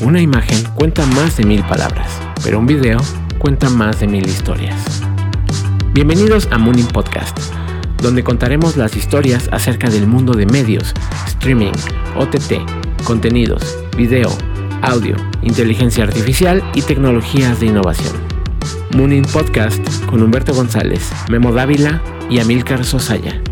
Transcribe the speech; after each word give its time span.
Una 0.00 0.20
imagen 0.20 0.62
cuenta 0.76 1.04
más 1.06 1.36
de 1.36 1.44
mil 1.44 1.60
palabras, 1.64 2.08
pero 2.44 2.60
un 2.60 2.66
video 2.66 3.00
cuenta 3.38 3.68
más 3.68 3.98
de 3.98 4.06
mil 4.06 4.24
historias. 4.28 5.02
Bienvenidos 5.92 6.46
a 6.52 6.58
Mooning 6.58 6.86
Podcast, 6.86 7.36
donde 8.00 8.22
contaremos 8.22 8.76
las 8.76 8.94
historias 8.94 9.48
acerca 9.50 9.90
del 9.90 10.06
mundo 10.06 10.34
de 10.34 10.46
medios, 10.46 10.94
streaming, 11.26 11.72
OTT, 12.14 13.02
contenidos, 13.02 13.76
video, 13.96 14.30
audio, 14.82 15.16
inteligencia 15.42 16.04
artificial 16.04 16.62
y 16.74 16.82
tecnologías 16.82 17.58
de 17.58 17.66
innovación. 17.66 18.14
Mooning 18.94 19.24
Podcast 19.24 19.82
con 20.06 20.22
Humberto 20.22 20.54
González, 20.54 21.10
Memo 21.28 21.52
Dávila 21.52 22.00
y 22.30 22.38
Amilcar 22.38 22.84
Sosaya. 22.84 23.42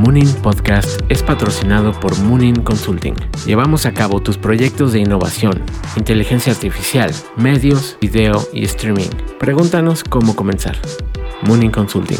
Moonin 0.00 0.32
Podcast 0.42 0.98
es 1.10 1.22
patrocinado 1.22 1.92
por 2.00 2.18
Moonin 2.20 2.62
Consulting. 2.62 3.14
Llevamos 3.44 3.84
a 3.84 3.92
cabo 3.92 4.22
tus 4.22 4.38
proyectos 4.38 4.94
de 4.94 5.00
innovación, 5.00 5.62
inteligencia 5.94 6.54
artificial, 6.54 7.12
medios, 7.36 7.98
video 8.00 8.48
y 8.54 8.64
streaming. 8.64 9.10
Pregúntanos 9.38 10.02
cómo 10.02 10.34
comenzar. 10.34 10.78
Moonin 11.42 11.70
Consulting. 11.70 12.16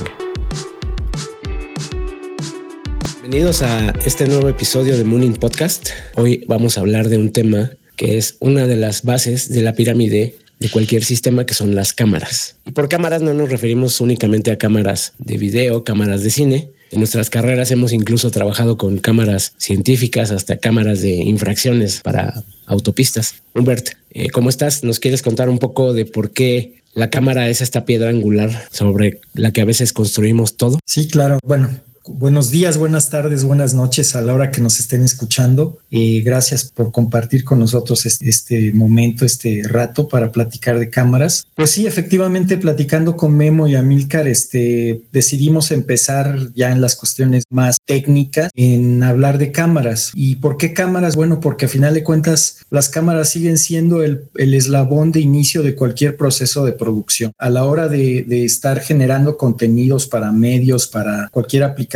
Bienvenidos 3.22 3.62
a 3.62 3.92
este 4.04 4.28
nuevo 4.28 4.50
episodio 4.50 4.98
de 4.98 5.04
Moonin 5.04 5.32
Podcast. 5.32 5.88
Hoy 6.16 6.44
vamos 6.46 6.76
a 6.76 6.82
hablar 6.82 7.08
de 7.08 7.16
un 7.16 7.32
tema 7.32 7.70
que 7.96 8.18
es 8.18 8.36
una 8.40 8.66
de 8.66 8.76
las 8.76 9.04
bases 9.04 9.48
de 9.48 9.62
la 9.62 9.72
pirámide 9.72 10.36
de 10.58 10.68
cualquier 10.68 11.02
sistema 11.02 11.46
que 11.46 11.54
son 11.54 11.74
las 11.74 11.94
cámaras. 11.94 12.56
Y 12.66 12.72
por 12.72 12.90
cámaras 12.90 13.22
no 13.22 13.32
nos 13.32 13.48
referimos 13.48 14.02
únicamente 14.02 14.50
a 14.50 14.58
cámaras 14.58 15.14
de 15.18 15.38
video, 15.38 15.82
cámaras 15.82 16.22
de 16.22 16.28
cine, 16.28 16.72
en 16.90 16.98
nuestras 16.98 17.30
carreras 17.30 17.70
hemos 17.70 17.92
incluso 17.92 18.30
trabajado 18.30 18.76
con 18.76 18.98
cámaras 18.98 19.54
científicas 19.58 20.30
hasta 20.30 20.56
cámaras 20.56 21.00
de 21.00 21.14
infracciones 21.14 22.00
para 22.00 22.42
autopistas. 22.66 23.36
Humbert, 23.54 23.90
eh, 24.10 24.30
¿cómo 24.30 24.48
estás? 24.48 24.82
¿Nos 24.84 24.98
quieres 24.98 25.22
contar 25.22 25.48
un 25.48 25.58
poco 25.58 25.92
de 25.92 26.04
por 26.04 26.32
qué 26.32 26.82
la 26.94 27.10
cámara 27.10 27.48
es 27.48 27.60
esta 27.60 27.84
piedra 27.84 28.10
angular 28.10 28.68
sobre 28.72 29.20
la 29.34 29.52
que 29.52 29.60
a 29.60 29.64
veces 29.64 29.92
construimos 29.92 30.56
todo? 30.56 30.78
Sí, 30.84 31.08
claro. 31.08 31.38
Bueno, 31.44 31.70
Buenos 32.06 32.50
días, 32.50 32.78
buenas 32.78 33.10
tardes, 33.10 33.44
buenas 33.44 33.74
noches 33.74 34.16
a 34.16 34.22
la 34.22 34.32
hora 34.32 34.50
que 34.50 34.62
nos 34.62 34.80
estén 34.80 35.02
escuchando. 35.02 35.78
y 35.90 36.22
gracias 36.22 36.64
por 36.64 36.92
compartir 36.92 37.44
con 37.44 37.58
nosotros 37.58 38.06
este, 38.06 38.72
momento, 38.72 39.24
este 39.24 39.62
rato 39.64 40.08
para 40.08 40.32
platicar 40.32 40.78
de 40.78 40.88
cámaras. 40.88 41.46
Pues 41.56 41.70
sí, 41.72 41.86
efectivamente, 41.86 42.56
platicando 42.56 43.16
con 43.16 43.36
Memo 43.36 43.66
y 43.66 43.74
Amilcar, 43.74 44.28
este, 44.28 45.02
decidimos 45.12 45.72
empezar 45.72 46.52
ya 46.54 46.70
en 46.70 46.80
las 46.80 46.96
cuestiones 46.96 47.44
más 47.50 47.78
técnicas 47.84 48.50
en 48.54 49.02
hablar 49.02 49.36
de 49.36 49.52
cámaras. 49.52 50.12
¿Y 50.14 50.36
por 50.36 50.56
qué 50.56 50.72
cámaras? 50.72 51.16
Bueno, 51.16 51.40
porque 51.40 51.66
a 51.66 51.68
final 51.68 51.92
de 51.92 52.04
cuentas 52.04 52.58
las 52.70 52.88
cámaras 52.88 53.28
siguen 53.28 53.58
siendo 53.58 54.02
el, 54.02 54.30
eslabón 54.36 55.12
de 55.12 55.20
inicio 55.20 55.62
de 55.62 55.74
cualquier 55.74 56.16
proceso 56.16 56.64
de 56.64 56.72
producción. 56.72 57.32
A 57.36 57.50
la 57.50 57.64
hora 57.64 57.88
de, 57.88 58.24
de 58.26 58.44
estar 58.44 58.80
generando 58.80 59.36
contenidos 59.36 60.06
para 60.06 60.32
medios, 60.32 60.86
para 60.86 61.28
cualquier 61.30 61.64
aplicación, 61.64 61.89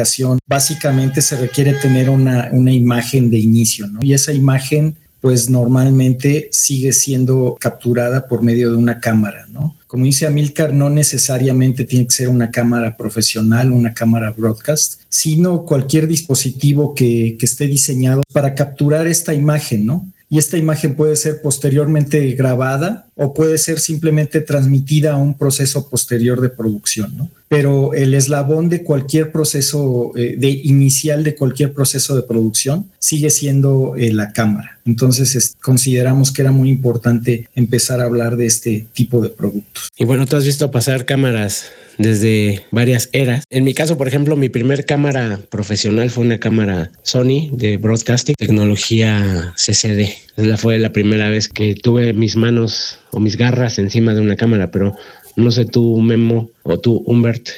básicamente 0.47 1.23
se 1.23 1.37
requiere 1.37 1.75
tener 1.75 2.11
una, 2.11 2.48
una 2.53 2.73
imagen 2.73 3.31
de 3.31 3.39
inicio, 3.39 3.87
¿no? 3.87 4.00
Y 4.03 4.14
esa 4.14 4.33
imagen 4.33 4.97
pues 5.20 5.48
normalmente 5.48 6.50
sigue 6.53 6.92
siendo 6.92 7.56
capturada 7.59 8.27
por 8.27 8.42
medio 8.42 8.70
de 8.70 8.77
una 8.77 9.00
cámara, 9.00 9.47
¿no? 9.50 9.75
Como 9.87 10.05
dice 10.05 10.27
Amilcar, 10.27 10.75
no 10.75 10.91
necesariamente 10.91 11.84
tiene 11.84 12.06
que 12.06 12.15
ser 12.15 12.28
una 12.28 12.50
cámara 12.50 12.97
profesional, 12.97 13.72
una 13.72 13.95
cámara 13.95 14.33
broadcast, 14.33 15.00
sino 15.09 15.65
cualquier 15.65 16.09
dispositivo 16.09 16.95
que, 16.95 17.37
que 17.39 17.47
esté 17.47 17.67
diseñado 17.67 18.20
para 18.34 18.55
capturar 18.55 19.06
esta 19.06 19.33
imagen, 19.33 19.87
¿no? 19.87 20.06
y 20.34 20.39
esta 20.39 20.56
imagen 20.56 20.97
puede 20.97 21.15
ser 21.15 21.41
posteriormente 21.42 22.33
grabada 22.33 23.06
o 23.17 23.33
puede 23.34 23.59
ser 23.59 23.79
simplemente 23.79 24.41
transmitida 24.41 25.12
a 25.12 25.17
un 25.17 25.34
proceso 25.34 25.88
posterior 25.88 26.41
de 26.41 26.49
producción, 26.49 27.16
¿no? 27.16 27.31
Pero 27.49 27.94
el 27.94 28.15
eslabón 28.15 28.69
de 28.69 28.83
cualquier 28.83 29.31
proceso, 29.31 30.12
eh, 30.16 30.34
de 30.37 30.49
inicial 30.49 31.22
de 31.22 31.37
cualquier 31.37 31.72
proceso 31.72 32.16
de 32.16 32.22
producción 32.22 32.91
sigue 32.99 33.31
siendo 33.31 33.94
eh, 33.97 34.12
la 34.12 34.33
cámara. 34.33 34.78
Entonces 34.87 35.55
consideramos 35.62 36.33
que 36.33 36.43
era 36.43 36.50
muy 36.50 36.69
importante 36.71 37.49
empezar 37.55 38.00
a 38.00 38.05
hablar 38.05 38.37
de 38.37 38.47
este 38.47 38.87
tipo 38.93 39.21
de 39.21 39.31
productos. 39.31 39.88
Y 39.97 40.05
bueno, 40.05 40.27
tú 40.27 40.37
has 40.37 40.44
visto 40.44 40.71
pasar 40.71 41.05
cámaras 41.05 41.67
desde 41.99 42.65
varias 42.71 43.09
eras. 43.12 43.44
En 43.50 43.65
mi 43.65 43.75
caso, 43.75 43.97
por 43.97 44.09
ejemplo, 44.09 44.37
mi 44.37 44.49
primer 44.49 44.84
cámara 44.84 45.41
profesional 45.50 46.11
fue 46.11 46.25
una 46.25 46.38
cámara 46.38 46.91
Sony 47.03 47.50
de 47.53 47.77
broadcasting, 47.77 48.34
tecnología 48.37 49.55
CCD. 49.56 50.12
Esa 50.37 50.56
fue 50.56 50.78
la 50.78 50.93
primera 50.93 51.31
vez 51.31 51.49
que 51.49 51.75
tuve 51.75 52.12
mis 52.12 52.37
manos 52.37 52.99
o 53.14 53.20
mis 53.20 53.36
garras 53.36 53.78
encima 53.78 54.12
de 54.14 54.20
una 54.20 54.36
cámara, 54.36 54.70
pero 54.70 54.97
no 55.36 55.50
sé 55.50 55.64
tú, 55.64 56.00
Memo, 56.00 56.50
o 56.64 56.78
tú, 56.78 57.02
Humbert, 57.06 57.48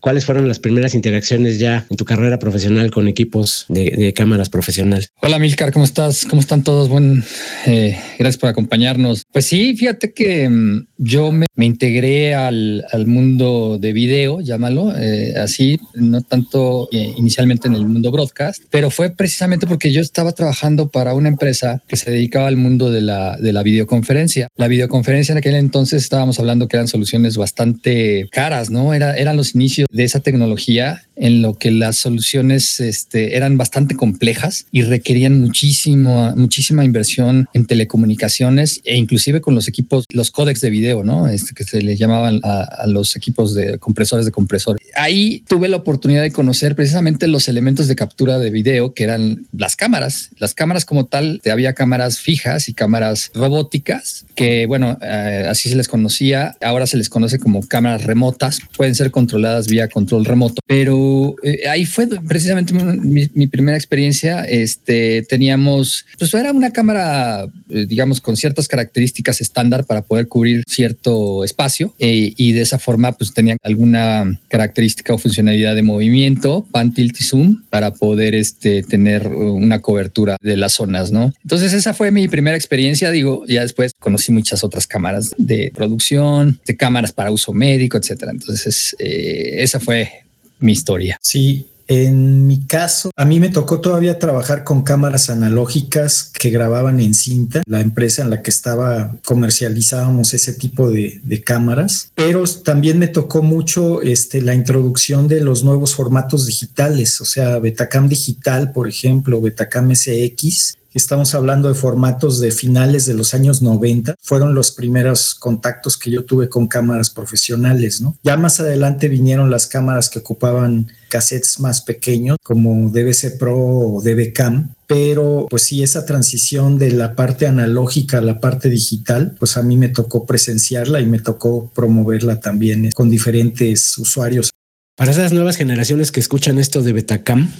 ¿cuáles 0.00 0.24
fueron 0.24 0.48
las 0.48 0.58
primeras 0.58 0.94
interacciones 0.94 1.58
ya 1.58 1.86
en 1.90 1.96
tu 1.96 2.04
carrera 2.04 2.38
profesional 2.38 2.90
con 2.90 3.08
equipos 3.08 3.66
de, 3.68 4.12
cámaras 4.14 4.48
profesional? 4.48 5.06
Hola 5.20 5.38
Milcar, 5.38 5.72
¿cómo 5.72 5.84
estás? 5.84 6.24
¿Cómo 6.24 6.40
están 6.40 6.62
todos? 6.62 6.88
Buen, 6.88 7.24
eh, 7.66 7.98
gracias 8.18 8.38
por 8.38 8.48
acompañarnos. 8.48 9.24
Pues 9.32 9.46
sí, 9.46 9.76
fíjate 9.76 10.12
que 10.12 10.48
mm, 10.48 10.86
yo 10.98 11.32
me, 11.32 11.46
integré 11.56 12.34
al, 12.34 12.84
mundo 13.06 13.78
de 13.78 13.92
video, 13.92 14.40
llámalo 14.40 14.96
eh, 14.96 15.34
así, 15.36 15.78
no 15.94 16.22
tanto 16.22 16.88
eh, 16.90 17.12
inicialmente 17.16 17.68
en 17.68 17.74
el 17.74 17.86
mundo 17.86 18.10
broadcast, 18.10 18.62
pero 18.70 18.90
fue 18.90 19.10
precisamente 19.10 19.66
porque 19.66 19.92
yo 19.92 20.00
estaba 20.00 20.32
trabajando 20.32 20.88
para 20.88 21.14
una 21.14 21.28
empresa 21.28 21.82
que 21.86 21.96
se 21.96 22.10
dedicaba 22.10 22.48
al 22.48 22.56
mundo 22.56 22.90
de 22.90 23.02
la, 23.02 23.36
de 23.36 23.52
la 23.52 23.62
videoconferencia. 23.62 24.48
La 24.56 24.68
videoconferencia 24.68 25.32
en 25.32 25.38
aquel 25.38 25.54
entonces 25.54 26.02
estábamos 26.02 26.38
hablando 26.38 26.66
que 26.66 26.76
eran 26.76 26.88
soluciones 26.88 27.36
bastante 27.36 28.26
caras, 28.30 28.70
¿no? 28.70 28.94
Era 28.94 29.33
los 29.36 29.54
inicios 29.54 29.88
de 29.90 30.04
esa 30.04 30.20
tecnología 30.20 31.04
en 31.16 31.42
lo 31.42 31.54
que 31.54 31.70
las 31.70 31.96
soluciones 31.96 32.80
este, 32.80 33.36
eran 33.36 33.56
bastante 33.56 33.94
complejas 33.96 34.66
y 34.72 34.82
requerían 34.82 35.40
muchísimo, 35.40 36.32
muchísima 36.36 36.84
inversión 36.84 37.48
en 37.52 37.66
telecomunicaciones 37.66 38.80
e 38.84 38.96
inclusive 38.96 39.40
con 39.40 39.54
los 39.54 39.68
equipos, 39.68 40.04
los 40.10 40.30
códex 40.30 40.60
de 40.60 40.70
video, 40.70 41.04
¿no? 41.04 41.28
Este, 41.28 41.54
que 41.54 41.64
se 41.64 41.82
le 41.82 41.96
llamaban 41.96 42.40
a, 42.42 42.86
los 42.86 43.16
equipos 43.16 43.54
de 43.54 43.78
compresores 43.78 44.26
de 44.26 44.32
compresor. 44.32 44.78
Ahí 44.94 45.42
tuve 45.48 45.68
la 45.68 45.76
oportunidad 45.76 46.22
de 46.22 46.32
conocer 46.32 46.76
precisamente 46.76 47.26
los 47.26 47.48
elementos 47.48 47.88
de 47.88 47.96
captura 47.96 48.38
de 48.38 48.50
video 48.50 48.94
que 48.94 49.04
eran 49.04 49.46
las 49.52 49.76
cámaras. 49.76 50.30
Las 50.38 50.54
cámaras 50.54 50.84
como 50.84 51.06
tal, 51.06 51.40
había 51.50 51.72
cámaras 51.72 52.18
fijas 52.18 52.68
y 52.68 52.74
cámaras 52.74 53.30
robóticas 53.34 54.26
que, 54.34 54.66
bueno, 54.66 54.98
eh, 55.00 55.46
así 55.48 55.68
se 55.68 55.76
les 55.76 55.88
conocía. 55.88 56.56
Ahora 56.60 56.86
se 56.86 56.96
les 56.96 57.08
conoce 57.08 57.38
como 57.38 57.66
cámaras 57.66 58.04
remotas. 58.04 58.60
Pueden 58.76 58.94
ser 58.94 59.10
controladas 59.10 59.68
vía 59.68 59.88
control 59.88 60.24
remoto, 60.24 60.60
pero 60.66 61.03
eh, 61.42 61.68
ahí 61.68 61.86
fue 61.86 62.06
precisamente 62.26 62.74
mi, 62.74 63.46
primera 63.46 63.76
experiencia. 63.76 64.44
Este, 64.44 65.22
teníamos, 65.22 66.06
pues 66.18 66.32
era 66.34 66.52
una 66.52 66.70
cámara, 66.70 67.46
eh, 67.68 67.86
digamos, 67.86 68.20
con 68.20 68.36
ciertas 68.36 68.68
características 68.68 69.40
estándar 69.40 69.84
para 69.84 70.02
poder 70.02 70.28
cubrir 70.28 70.64
cierto 70.66 71.44
espacio 71.44 71.94
eh, 71.98 72.32
y 72.36 72.52
de 72.52 72.62
esa 72.62 72.78
forma, 72.78 73.12
pues 73.12 73.32
tenía 73.32 73.56
alguna 73.62 74.40
característica 74.48 75.14
o 75.14 75.18
funcionalidad 75.18 75.74
de 75.74 75.82
movimiento, 75.82 76.66
pan, 76.70 76.92
tilt 76.92 77.20
y 77.20 77.24
zoom 77.24 77.62
para 77.70 77.92
poder 77.92 78.34
este, 78.34 78.82
tener 78.82 79.28
una 79.28 79.80
cobertura 79.80 80.36
de 80.40 80.56
las 80.56 80.72
zonas, 80.72 81.12
¿no? 81.12 81.32
Entonces 81.42 81.72
esa 81.72 81.94
fue 81.94 82.10
mi 82.10 82.28
primera 82.28 82.56
experiencia. 82.56 83.10
Digo, 83.10 83.44
ya 83.46 83.62
después 83.62 83.92
conocí 83.98 84.32
muchas 84.32 84.64
otras 84.64 84.86
cámaras 84.86 85.34
de 85.38 85.70
producción, 85.74 86.60
de 86.66 86.76
cámaras 86.76 87.12
para 87.12 87.30
uso 87.30 87.52
médico, 87.52 87.96
etcétera. 87.96 88.32
Entonces 88.32 88.96
esa 88.98 89.80
fue 89.80 90.23
mi 90.64 90.72
historia. 90.72 91.18
Sí, 91.20 91.66
en 91.86 92.46
mi 92.46 92.60
caso, 92.66 93.10
a 93.14 93.24
mí 93.24 93.40
me 93.40 93.50
tocó 93.50 93.80
todavía 93.80 94.18
trabajar 94.18 94.64
con 94.64 94.82
cámaras 94.82 95.28
analógicas 95.28 96.30
que 96.32 96.48
grababan 96.48 96.98
en 96.98 97.12
cinta. 97.12 97.62
La 97.66 97.80
empresa 97.80 98.22
en 98.22 98.30
la 98.30 98.40
que 98.42 98.50
estaba 98.50 99.14
comercializábamos 99.24 100.32
ese 100.32 100.54
tipo 100.54 100.90
de, 100.90 101.20
cámaras, 101.44 102.10
pero 102.14 102.44
también 102.44 102.98
me 102.98 103.08
tocó 103.08 103.42
mucho 103.42 104.00
este, 104.00 104.40
la 104.40 104.54
introducción 104.54 105.28
de 105.28 105.40
los 105.40 105.62
nuevos 105.62 105.94
formatos 105.94 106.46
digitales, 106.46 107.20
o 107.20 107.24
sea, 107.24 107.58
Betacam 107.58 108.08
digital, 108.08 108.72
por 108.72 108.88
ejemplo, 108.88 109.40
Betacam 109.42 109.94
SX, 109.94 110.76
Estamos 110.94 111.34
hablando 111.34 111.66
de 111.66 111.74
formatos 111.74 112.38
de 112.38 112.52
finales 112.52 113.04
de 113.04 113.14
los 113.14 113.34
años 113.34 113.62
90. 113.62 114.14
Fueron 114.22 114.54
los 114.54 114.70
primeros 114.70 115.34
contactos 115.34 115.98
que 115.98 116.12
yo 116.12 116.24
tuve 116.24 116.48
con 116.48 116.68
cámaras 116.68 117.10
profesionales, 117.10 118.00
¿no? 118.00 118.16
Ya 118.22 118.36
más 118.36 118.60
adelante 118.60 119.08
vinieron 119.08 119.50
las 119.50 119.66
cámaras 119.66 120.08
que 120.08 120.20
ocupaban 120.20 120.86
cassettes 121.08 121.58
más 121.58 121.82
pequeños 121.82 122.38
como 122.44 122.90
DVC 122.90 123.38
Pro 123.38 123.58
o 123.58 124.00
DVCam, 124.00 124.72
pero 124.86 125.48
pues 125.50 125.64
sí, 125.64 125.82
esa 125.82 126.06
transición 126.06 126.78
de 126.78 126.92
la 126.92 127.16
parte 127.16 127.48
analógica 127.48 128.18
a 128.18 128.20
la 128.20 128.38
parte 128.38 128.68
digital, 128.68 129.34
pues 129.40 129.56
a 129.56 129.62
mí 129.62 129.76
me 129.76 129.88
tocó 129.88 130.24
presenciarla 130.26 131.00
y 131.00 131.06
me 131.06 131.18
tocó 131.18 131.72
promoverla 131.74 132.38
también 132.38 132.92
con 132.92 133.10
diferentes 133.10 133.98
usuarios. 133.98 134.50
Para 134.96 135.10
esas 135.10 135.32
nuevas 135.32 135.56
generaciones 135.56 136.12
que 136.12 136.20
escuchan 136.20 136.60
esto 136.60 136.80
de 136.82 136.92
Betacam, 136.92 137.50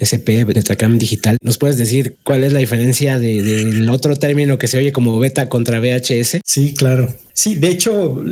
SP, 0.00 0.44
Betacam 0.44 0.98
digital. 0.98 1.38
¿Nos 1.42 1.58
puedes 1.58 1.78
decir 1.78 2.16
cuál 2.22 2.44
es 2.44 2.52
la 2.52 2.60
diferencia 2.60 3.18
del 3.18 3.88
otro 3.90 4.16
término 4.16 4.58
que 4.58 4.68
se 4.68 4.78
oye 4.78 4.92
como 4.92 5.18
beta 5.18 5.48
contra 5.48 5.80
VHS? 5.80 6.40
Sí, 6.44 6.74
claro. 6.74 7.14
Sí, 7.36 7.56
de 7.56 7.68
hecho, 7.68 8.22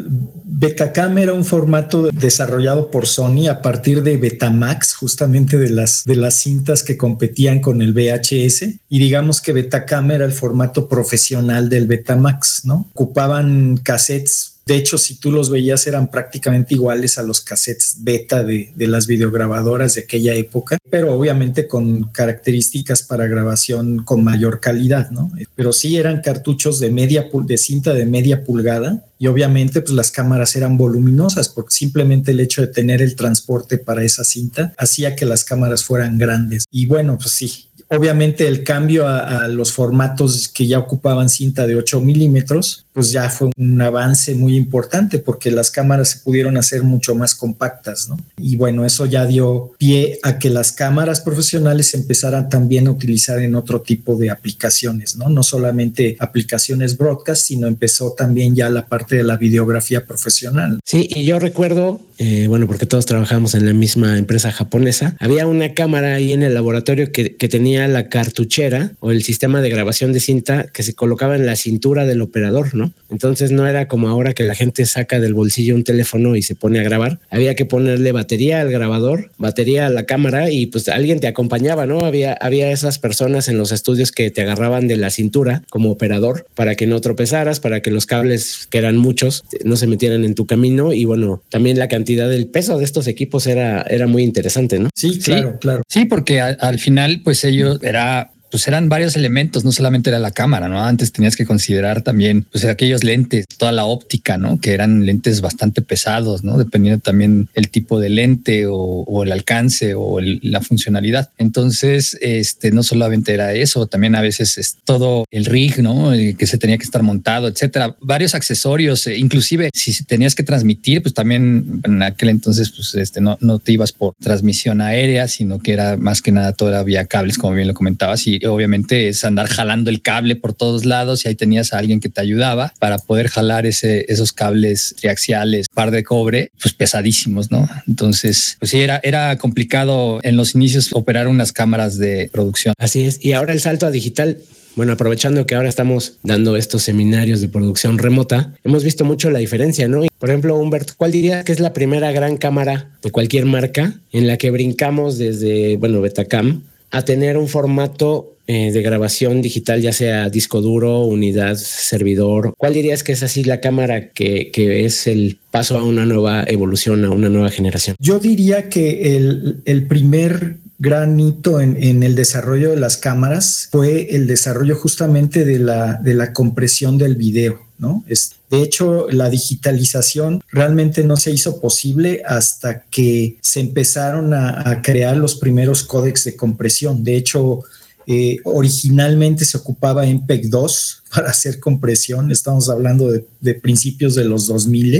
Betacam 0.44 1.18
era 1.18 1.32
un 1.32 1.44
formato 1.44 2.08
desarrollado 2.12 2.88
por 2.88 3.08
Sony 3.08 3.48
a 3.48 3.60
partir 3.60 4.04
de 4.04 4.16
Betamax, 4.16 4.94
justamente 4.94 5.58
de 5.58 5.70
las, 5.70 6.04
de 6.04 6.14
las 6.14 6.34
cintas 6.34 6.84
que 6.84 6.96
competían 6.96 7.60
con 7.60 7.82
el 7.82 7.92
VHS. 7.92 8.62
Y 8.88 8.98
digamos 9.00 9.40
que 9.40 9.52
Betacam 9.52 10.12
era 10.12 10.24
el 10.24 10.32
formato 10.32 10.88
profesional 10.88 11.68
del 11.68 11.88
Betamax, 11.88 12.64
¿no? 12.64 12.88
Ocupaban 12.92 13.76
cassettes 13.82 14.51
de 14.64 14.76
hecho, 14.76 14.96
si 14.96 15.16
tú 15.16 15.32
los 15.32 15.50
veías 15.50 15.86
eran 15.86 16.08
prácticamente 16.08 16.74
iguales 16.74 17.18
a 17.18 17.22
los 17.22 17.40
cassettes 17.40 17.96
beta 18.00 18.44
de, 18.44 18.72
las 18.76 19.06
videograbadoras 19.06 19.94
de 19.94 20.02
aquella 20.02 20.34
época, 20.34 20.78
pero 20.90 21.12
obviamente 21.12 21.66
con 21.66 22.04
características 22.04 23.02
para 23.02 23.26
grabación 23.26 24.04
con 24.04 24.22
mayor 24.22 24.60
calidad, 24.60 25.10
¿no? 25.10 25.32
Pero 25.54 25.72
sí 25.72 25.96
eran 25.96 26.20
cartuchos 26.20 26.78
de 26.78 26.90
media 26.90 27.28
de 27.32 27.58
cinta 27.58 27.94
de 27.94 28.06
media 28.06 28.44
pulgada 28.44 29.04
y 29.18 29.26
obviamente 29.26 29.80
pues 29.80 29.94
las 29.94 30.10
cámaras 30.10 30.56
eran 30.56 30.76
voluminosas 30.76 31.48
porque 31.48 31.74
simplemente 31.74 32.32
el 32.32 32.40
hecho 32.40 32.60
de 32.60 32.68
tener 32.68 33.00
el 33.00 33.16
transporte 33.16 33.78
para 33.78 34.04
esa 34.04 34.24
cinta 34.24 34.74
hacía 34.76 35.16
que 35.16 35.26
las 35.26 35.44
cámaras 35.44 35.84
fueran 35.84 36.18
grandes. 36.18 36.64
Y 36.70 36.86
bueno, 36.86 37.16
pues 37.18 37.30
sí, 37.30 37.68
Obviamente 37.92 38.48
el 38.48 38.64
cambio 38.64 39.06
a, 39.06 39.46
los 39.48 39.72
formatos 39.72 40.48
que 40.48 40.66
ya 40.66 40.78
ocupaban 40.78 41.28
cinta 41.28 41.66
de 41.66 41.76
8 41.76 42.00
milímetros, 42.00 42.86
pues 42.94 43.12
ya 43.12 43.28
fue 43.28 43.50
un 43.56 43.80
avance 43.82 44.34
muy 44.34 44.56
importante 44.56 45.18
porque 45.18 45.50
las 45.50 45.70
cámaras 45.70 46.10
se 46.10 46.18
pudieron 46.20 46.56
hacer 46.56 46.82
mucho 46.82 47.14
más 47.14 47.34
compactas, 47.34 48.08
¿no? 48.08 48.18
Y 48.38 48.56
bueno, 48.56 48.86
eso 48.86 49.04
ya 49.04 49.26
dio 49.26 49.72
pie 49.78 50.18
a 50.22 50.38
que 50.38 50.48
las 50.48 50.72
cámaras 50.72 51.20
profesionales 51.20 51.92
empezaran 51.92 52.48
también 52.48 52.86
a 52.86 52.92
utilizar 52.92 53.38
en 53.40 53.54
otro 53.54 53.82
tipo 53.82 54.16
de 54.16 54.30
aplicaciones, 54.30 55.16
¿no? 55.16 55.28
No 55.28 55.42
solamente 55.42 56.16
aplicaciones 56.18 56.96
broadcast, 56.96 57.46
sino 57.46 57.66
empezó 57.66 58.12
también 58.12 58.54
ya 58.54 58.70
la 58.70 58.86
parte 58.86 59.16
de 59.16 59.24
la 59.24 59.36
videografía 59.36 60.06
profesional. 60.06 60.80
Sí, 60.84 61.08
y 61.14 61.24
yo 61.24 61.38
recuerdo, 61.38 62.00
eh, 62.18 62.46
bueno, 62.48 62.66
porque 62.66 62.86
todos 62.86 63.04
trabajamos 63.04 63.54
en 63.54 63.66
la 63.66 63.74
misma 63.74 64.16
empresa 64.16 64.50
japonesa, 64.50 65.16
había 65.18 65.46
una 65.46 65.74
cámara 65.74 66.14
ahí 66.14 66.32
en 66.32 66.42
el 66.42 66.54
laboratorio 66.54 67.12
que, 67.12 67.36
que 67.36 67.48
tenía 67.48 67.81
la 67.88 68.08
cartuchera 68.08 68.93
o 69.00 69.11
el 69.11 69.23
sistema 69.23 69.61
de 69.61 69.70
grabación 69.70 70.12
de 70.12 70.20
cinta 70.20 70.67
que 70.73 70.82
se 70.82 70.94
colocaba 70.94 71.37
en 71.37 71.46
la 71.46 71.56
cintura 71.56 72.06
del 72.06 72.23
operador, 72.23 72.75
¿no? 72.75 72.93
Entonces 73.11 73.52
no 73.52 73.67
era 73.67 73.88
como 73.88 74.08
ahora 74.08 74.32
que 74.32 74.44
la 74.44 74.55
gente 74.55 74.87
saca 74.87 75.20
del 75.20 75.34
bolsillo 75.34 75.75
un 75.75 75.84
teléfono 75.84 76.37
y 76.37 76.43
se 76.43 76.55
pone 76.55 76.81
a 76.81 76.82
grabar. 76.82 77.19
Había 77.31 77.55
que 77.55 77.64
ponerle 77.64 78.12
batería 78.12 78.61
al 78.61 78.70
grabador, 78.70 79.31
batería 79.38 79.87
a 79.87 79.90
la 79.90 80.05
cámara 80.05 80.50
y 80.50 80.67
pues 80.67 80.88
alguien 80.88 81.20
te 81.20 81.26
acompañaba, 81.26 81.87
¿no? 81.87 82.05
Había, 82.05 82.32
había 82.34 82.70
esas 82.70 82.99
personas 82.99 83.49
en 83.49 83.58
los 83.58 83.73
estudios 83.73 84.12
que 84.12 84.31
te 84.31 84.43
agarraban 84.43 84.88
de 84.88 84.96
la 84.96 85.11
cintura 85.11 85.62
como 85.70 85.90
operador 85.90 86.46
para 86.55 86.75
que 86.75 86.87
no 86.87 87.00
tropezaras, 87.00 87.61
para 87.61 87.82
que 87.82 87.90
los 87.90 88.06
cables, 88.06 88.67
que 88.70 88.79
eran 88.79 88.96
muchos, 88.96 89.44
no 89.64 89.76
se 89.76 89.87
metieran 89.87 90.25
en 90.25 90.34
tu 90.34 90.46
camino 90.46 90.93
y 90.93 91.05
bueno, 91.05 91.43
también 91.49 91.79
la 91.79 91.88
cantidad 91.88 92.29
del 92.29 92.46
peso 92.46 92.79
de 92.79 92.84
estos 92.84 93.06
equipos 93.06 93.46
era, 93.46 93.82
era 93.82 94.06
muy 94.06 94.23
interesante, 94.23 94.79
¿no? 94.79 94.88
Sí, 94.94 95.19
claro, 95.19 95.58
claro. 95.61 95.82
Sí, 95.88 96.05
porque 96.05 96.40
al 96.40 96.79
final 96.79 97.20
pues 97.23 97.44
ellos 97.44 97.61
era 97.82 98.30
pues 98.52 98.69
eran 98.69 98.90
varios 98.90 99.16
elementos, 99.16 99.64
no 99.64 99.72
solamente 99.72 100.10
era 100.10 100.19
la 100.19 100.31
cámara, 100.31 100.69
¿no? 100.69 100.84
Antes 100.84 101.10
tenías 101.10 101.37
que 101.37 101.46
considerar 101.46 102.02
también 102.02 102.46
pues 102.52 102.66
aquellos 102.66 103.02
lentes, 103.02 103.46
toda 103.56 103.72
la 103.72 103.87
óptica, 103.87 104.37
¿no? 104.37 104.60
Que 104.60 104.75
eran 104.75 105.06
lentes 105.06 105.40
bastante 105.40 105.81
pesados, 105.81 106.44
¿no? 106.44 106.58
Dependiendo 106.58 107.00
también 107.00 107.49
el 107.54 107.70
tipo 107.70 107.99
de 107.99 108.10
lente 108.10 108.66
o, 108.69 109.22
el 109.25 109.32
alcance 109.32 109.94
o 109.96 110.20
la 110.20 110.60
funcionalidad. 110.60 111.31
Entonces, 111.38 112.19
este, 112.20 112.72
no 112.72 112.82
solamente 112.82 113.32
era 113.32 113.54
eso, 113.54 113.87
también 113.87 114.14
a 114.16 114.20
veces 114.20 114.58
es 114.58 114.76
todo 114.84 115.25
el 115.31 115.46
rig, 115.46 115.78
¿no? 115.82 116.12
que 116.37 116.46
se 116.46 116.58
tenía 116.58 116.76
que 116.76 116.84
estar 116.84 117.02
montado, 117.02 117.48
etcétera. 117.48 117.96
Varios 118.00 118.34
accesorios, 118.34 119.06
eh, 119.06 119.16
inclusive 119.16 119.70
si 119.72 120.05
tenías 120.05 120.34
que 120.34 120.43
transmitir, 120.43 121.00
pues 121.00 121.14
también 121.14 121.81
en 121.84 122.02
aquel 122.02 122.28
entonces, 122.28 122.70
pues 122.70 122.94
este, 122.96 123.22
no, 123.22 123.38
no 123.40 123.58
te 123.60 123.72
ibas 123.72 123.93
por 123.93 124.14
transmisión 124.20 124.82
aérea, 124.82 125.26
sino 125.26 125.58
que 125.58 125.72
era 125.72 125.96
más 125.96 126.20
que 126.20 126.32
nada 126.32 126.52
toda 126.52 126.82
vía 126.82 127.06
cables, 127.06 127.38
como 127.38 127.55
bien 127.55 127.69
lo 127.69 127.75
comentabas, 127.75 128.26
y 128.26 128.41
obviamente 128.46 129.08
es 129.08 129.24
andar 129.24 129.46
jalando 129.46 129.90
el 129.90 130.02
cable 130.02 130.36
por 130.36 130.54
todos 130.54 130.84
lados 130.84 131.24
y 131.24 131.28
ahí 131.28 131.34
tenías 131.34 131.72
a 131.72 131.78
alguien 131.78 132.00
que 132.00 132.08
te 132.08 132.20
ayudaba 132.20 132.72
para 132.78 132.98
poder 132.98 133.28
jalar 133.28 133.66
ese, 133.66 134.06
esos 134.08 134.32
cables 134.32 134.94
triaxiales, 134.98 135.66
par 135.68 135.90
de 135.90 136.04
cobre, 136.04 136.50
pues 136.60 136.74
pesadísimos, 136.74 137.50
¿no? 137.50 137.68
Entonces, 137.86 138.56
pues 138.58 138.70
sí, 138.70 138.80
era, 138.80 139.00
era 139.02 139.36
complicado 139.38 140.20
en 140.22 140.36
los 140.36 140.54
inicios 140.54 140.92
operar 140.92 141.28
unas 141.28 141.52
cámaras 141.52 141.98
de 141.98 142.30
producción. 142.32 142.74
Así 142.78 143.04
es. 143.04 143.24
Y 143.24 143.32
ahora 143.32 143.52
el 143.52 143.60
salto 143.60 143.86
a 143.86 143.90
digital. 143.90 144.38
Bueno, 144.74 144.92
aprovechando 144.92 145.44
que 145.44 145.54
ahora 145.54 145.68
estamos 145.68 146.16
dando 146.22 146.56
estos 146.56 146.82
seminarios 146.82 147.42
de 147.42 147.48
producción 147.48 147.98
remota, 147.98 148.54
hemos 148.64 148.84
visto 148.84 149.04
mucho 149.04 149.30
la 149.30 149.38
diferencia, 149.38 149.86
¿no? 149.86 150.06
Por 150.18 150.30
ejemplo, 150.30 150.56
Humbert, 150.56 150.92
¿cuál 150.96 151.12
diría 151.12 151.44
que 151.44 151.52
es 151.52 151.60
la 151.60 151.74
primera 151.74 152.10
gran 152.12 152.38
cámara 152.38 152.88
de 153.02 153.10
cualquier 153.10 153.44
marca 153.44 154.00
en 154.12 154.26
la 154.26 154.38
que 154.38 154.50
brincamos 154.50 155.18
desde, 155.18 155.76
bueno, 155.76 156.00
Betacam 156.00 156.62
a 156.92 157.04
tener 157.04 157.36
un 157.36 157.48
formato 157.48 158.36
eh, 158.46 158.70
de 158.70 158.82
grabación 158.82 159.40
digital, 159.40 159.80
ya 159.80 159.92
sea 159.92 160.28
disco 160.28 160.60
duro, 160.60 161.00
unidad, 161.00 161.56
servidor? 161.56 162.54
¿Cuál 162.58 162.74
dirías 162.74 163.02
que 163.02 163.12
es 163.12 163.22
así 163.22 163.44
la 163.44 163.60
cámara 163.60 164.10
que, 164.10 164.50
que 164.50 164.84
es 164.84 165.06
el 165.06 165.38
paso 165.50 165.78
a 165.78 165.84
una 165.84 166.04
nueva 166.04 166.44
evolución, 166.46 167.04
a 167.04 167.10
una 167.10 167.28
nueva 167.28 167.50
generación? 167.50 167.96
Yo 167.98 168.18
diría 168.18 168.68
que 168.68 169.16
el, 169.16 169.62
el 169.64 169.86
primer 169.86 170.56
gran 170.82 171.20
hito 171.20 171.61
en, 171.61 172.02
el 172.02 172.17
desarrollo 172.17 172.70
de 172.70 172.76
las 172.76 172.96
cámaras 172.96 173.69
fue 173.70 174.17
el 174.17 174.26
desarrollo 174.26 174.75
justamente 174.75 175.44
de 175.44 175.61
la, 175.61 175.94
de 175.94 176.12
la 176.12 176.32
compresión 176.32 176.99
del 176.99 177.14
video. 177.14 177.61
¿no? 177.79 178.05
Es, 178.08 178.34
de 178.50 178.62
hecho, 178.62 179.06
la 179.08 179.31
digitalización 179.31 180.43
realmente 180.50 181.05
no 181.05 181.17
se 181.17 181.31
hizo 181.31 181.61
posible 181.61 182.23
hasta 182.26 182.82
que 182.82 183.38
se 183.40 183.61
empezaron 183.61 184.34
a, 184.34 184.82
crear 184.82 185.17
los 185.17 185.37
primeros 185.37 185.84
códex 185.84 186.25
de 186.25 186.34
compresión. 186.34 187.05
De 187.05 187.14
hecho, 187.17 187.61
eh, 188.08 188.38
originalmente 188.43 189.44
se 189.44 189.58
ocupaba 189.58 190.02
PEC 190.26 190.46
2 190.46 191.02
para 191.14 191.31
hacer 191.31 191.61
compresión, 191.61 192.32
estamos 192.32 192.69
hablando 192.69 193.08
de, 193.12 193.55
principios 193.55 194.17
de 194.17 194.25
los 194.25 194.49
2000 194.49 194.90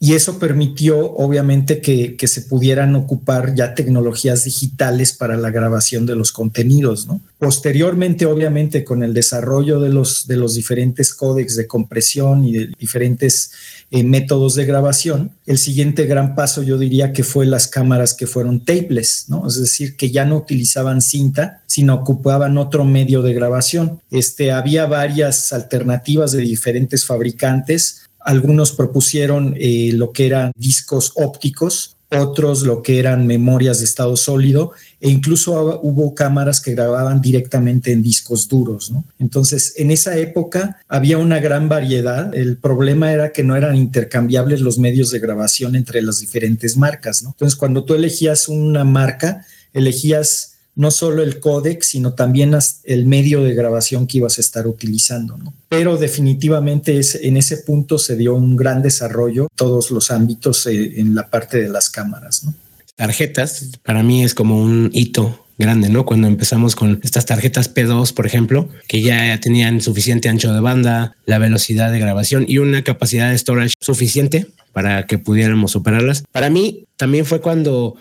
y 0.00 0.14
eso 0.14 0.38
permitió 0.38 1.12
obviamente 1.14 1.80
que, 1.80 2.16
se 2.28 2.42
pudieran 2.42 2.94
ocupar 2.94 3.54
ya 3.54 3.74
tecnologías 3.74 4.44
digitales 4.44 5.12
para 5.12 5.36
la 5.36 5.50
grabación 5.50 6.06
de 6.06 6.14
los 6.14 6.30
contenidos. 6.30 7.08
Posteriormente, 7.38 8.26
obviamente, 8.26 8.84
con 8.84 9.02
el 9.02 9.12
desarrollo 9.12 9.80
de 9.80 9.88
los, 9.88 10.28
de 10.28 10.36
los 10.36 10.54
diferentes 10.54 11.12
códex 11.12 11.56
de 11.56 11.66
compresión 11.66 12.44
y 12.44 12.52
de 12.52 12.70
diferentes 12.78 13.50
eh, 13.90 14.04
métodos 14.04 14.54
de 14.54 14.66
grabación, 14.66 15.32
el 15.46 15.58
siguiente 15.58 16.04
gran 16.04 16.36
paso 16.36 16.62
yo 16.62 16.78
diría 16.78 17.12
que 17.12 17.24
fue 17.24 17.46
las 17.46 17.66
cámaras 17.66 18.14
que 18.14 18.26
fueron 18.26 18.64
tapeless, 18.64 19.24
¿no? 19.28 19.48
es 19.48 19.58
decir, 19.58 19.96
que 19.96 20.10
ya 20.10 20.24
no 20.24 20.36
utilizaban 20.36 21.00
cinta, 21.00 21.62
sino 21.66 21.94
ocupaban 21.94 22.56
otro 22.58 22.84
medio 22.84 23.22
de 23.22 23.34
grabación. 23.34 24.00
Este, 24.10 24.52
había 24.52 24.86
varias 24.86 25.52
alternativas 25.52 26.32
de 26.32 26.42
diferentes 26.42 27.04
fabricantes 27.04 28.07
algunos 28.20 28.72
propusieron 28.72 29.54
eh, 29.58 29.92
lo 29.94 30.12
que 30.12 30.26
eran 30.26 30.52
discos 30.56 31.12
ópticos, 31.16 31.96
otros 32.10 32.62
lo 32.62 32.82
que 32.82 32.98
eran 32.98 33.26
memorias 33.26 33.78
de 33.78 33.84
estado 33.84 34.16
sólido 34.16 34.72
e 35.00 35.10
incluso 35.10 35.80
hubo 35.82 36.14
cámaras 36.14 36.60
que 36.60 36.72
grababan 36.72 37.20
directamente 37.20 37.92
en 37.92 38.02
discos 38.02 38.48
duros. 38.48 38.92
Entonces, 39.18 39.74
en 39.76 39.90
esa 39.90 40.16
época 40.16 40.78
había 40.88 41.18
una 41.18 41.38
gran 41.38 41.68
variedad. 41.68 42.34
El 42.34 42.56
problema 42.56 43.12
era 43.12 43.30
que 43.32 43.44
no 43.44 43.56
eran 43.56 43.76
intercambiables 43.76 44.60
los 44.60 44.78
medios 44.78 45.10
de 45.10 45.20
grabación 45.20 45.76
entre 45.76 46.00
las 46.02 46.20
diferentes 46.20 46.76
marcas. 46.76 47.22
Entonces, 47.22 47.56
cuando 47.56 47.84
tú 47.84 47.94
elegías 47.94 48.48
una 48.48 48.84
marca, 48.84 49.44
elegías 49.74 50.57
no 50.78 50.92
solo 50.92 51.24
el 51.24 51.40
códec, 51.40 51.82
sino 51.82 52.14
también 52.14 52.56
el 52.84 53.06
medio 53.06 53.42
de 53.42 53.52
grabación 53.52 54.06
que 54.06 54.18
ibas 54.18 54.38
a 54.38 54.40
estar 54.40 54.68
utilizando. 54.68 55.36
¿no? 55.36 55.52
Pero 55.68 55.96
definitivamente 55.96 56.98
es, 56.98 57.16
en 57.16 57.36
ese 57.36 57.58
punto 57.58 57.98
se 57.98 58.16
dio 58.16 58.34
un 58.36 58.56
gran 58.56 58.80
desarrollo 58.80 59.48
todos 59.56 59.90
los 59.90 60.12
ámbitos 60.12 60.66
eh, 60.68 61.00
en 61.00 61.16
la 61.16 61.28
parte 61.28 61.60
de 61.60 61.68
las 61.68 61.90
cámaras. 61.90 62.44
¿no? 62.44 62.54
Tarjetas, 62.94 63.70
para 63.82 64.04
mí 64.04 64.22
es 64.22 64.34
como 64.34 64.62
un 64.62 64.90
hito 64.92 65.44
grande, 65.58 65.88
¿no? 65.88 66.06
Cuando 66.06 66.28
empezamos 66.28 66.76
con 66.76 67.00
estas 67.02 67.26
tarjetas 67.26 67.74
P2, 67.74 68.14
por 68.14 68.26
ejemplo, 68.26 68.68
que 68.86 69.02
ya 69.02 69.40
tenían 69.40 69.80
suficiente 69.80 70.28
ancho 70.28 70.54
de 70.54 70.60
banda, 70.60 71.16
la 71.26 71.38
velocidad 71.38 71.90
de 71.90 71.98
grabación 71.98 72.44
y 72.46 72.58
una 72.58 72.84
capacidad 72.84 73.30
de 73.30 73.38
storage 73.38 73.74
suficiente 73.80 74.46
para 74.72 75.06
que 75.06 75.18
pudiéramos 75.18 75.74
operarlas. 75.74 76.22
Para 76.30 76.50
mí 76.50 76.84
también 76.96 77.26
fue 77.26 77.40
cuando 77.40 77.96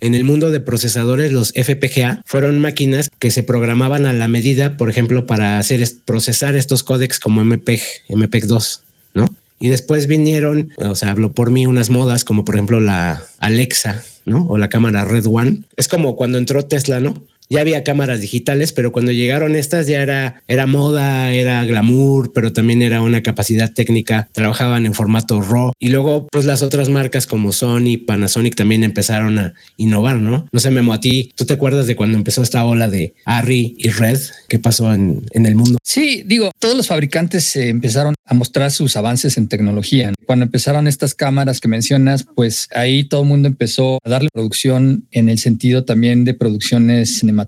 en 0.00 0.14
el 0.14 0.24
mundo 0.24 0.50
de 0.50 0.60
procesadores, 0.60 1.32
los 1.32 1.52
FPGA 1.52 2.22
fueron 2.26 2.60
máquinas 2.60 3.10
que 3.18 3.30
se 3.30 3.42
programaban 3.42 4.06
a 4.06 4.12
la 4.12 4.28
medida, 4.28 4.76
por 4.76 4.90
ejemplo, 4.90 5.26
para 5.26 5.58
hacer 5.58 5.86
procesar 6.04 6.56
estos 6.56 6.82
códecs 6.82 7.20
como 7.20 7.44
MPEG, 7.44 7.80
MPEG 8.08 8.46
2, 8.46 8.82
¿no? 9.14 9.28
Y 9.60 9.68
después 9.68 10.08
vinieron, 10.08 10.72
o 10.76 10.96
sea, 10.96 11.12
hablo 11.12 11.30
por 11.30 11.52
mí, 11.52 11.66
unas 11.66 11.88
modas 11.88 12.24
como 12.24 12.44
por 12.44 12.56
ejemplo 12.56 12.80
la 12.80 13.22
Alexa, 13.38 14.02
¿no? 14.24 14.44
O 14.48 14.58
la 14.58 14.68
cámara 14.68 15.04
Red 15.04 15.26
One. 15.26 15.62
Es 15.76 15.86
como 15.86 16.16
cuando 16.16 16.38
entró 16.38 16.64
Tesla, 16.64 16.98
¿no? 16.98 17.14
Ya 17.52 17.60
había 17.60 17.84
cámaras 17.84 18.22
digitales, 18.22 18.72
pero 18.72 18.92
cuando 18.92 19.12
llegaron 19.12 19.54
estas 19.54 19.86
ya 19.86 20.00
era, 20.00 20.42
era 20.48 20.66
moda, 20.66 21.32
era 21.32 21.62
glamour, 21.66 22.32
pero 22.32 22.52
también 22.52 22.80
era 22.80 23.02
una 23.02 23.22
capacidad 23.22 23.70
técnica, 23.70 24.30
trabajaban 24.32 24.86
en 24.86 24.94
formato 24.94 25.42
RAW 25.42 25.72
y 25.78 25.90
luego 25.90 26.26
pues 26.32 26.46
las 26.46 26.62
otras 26.62 26.88
marcas 26.88 27.26
como 27.26 27.52
Sony, 27.52 27.98
Panasonic 28.06 28.54
también 28.54 28.84
empezaron 28.84 29.38
a 29.38 29.54
innovar, 29.76 30.16
¿no? 30.16 30.48
No 30.50 30.60
sé, 30.60 30.70
Memo, 30.70 30.94
a 30.94 31.00
ti, 31.00 31.30
¿tú 31.36 31.44
te 31.44 31.52
acuerdas 31.52 31.86
de 31.86 31.94
cuando 31.94 32.16
empezó 32.16 32.42
esta 32.42 32.64
ola 32.64 32.88
de 32.88 33.14
Arri 33.26 33.74
y 33.76 33.90
Red? 33.90 34.18
¿Qué 34.48 34.58
pasó 34.58 34.92
en, 34.94 35.26
en 35.32 35.44
el 35.44 35.54
mundo? 35.54 35.78
Sí, 35.82 36.22
digo, 36.24 36.50
todos 36.58 36.74
los 36.74 36.88
fabricantes 36.88 37.54
empezaron 37.56 38.14
a 38.24 38.34
mostrar 38.34 38.70
sus 38.70 38.96
avances 38.96 39.36
en 39.36 39.48
tecnología. 39.48 40.12
Cuando 40.24 40.46
empezaron 40.46 40.88
estas 40.88 41.14
cámaras 41.14 41.60
que 41.60 41.68
mencionas, 41.68 42.24
pues 42.34 42.68
ahí 42.74 43.04
todo 43.04 43.22
el 43.22 43.28
mundo 43.28 43.48
empezó 43.48 43.98
a 44.02 44.08
darle 44.08 44.30
producción 44.32 45.06
en 45.10 45.28
el 45.28 45.38
sentido 45.38 45.84
también 45.84 46.24
de 46.24 46.32
producciones 46.32 47.18
cinematográficas, 47.18 47.41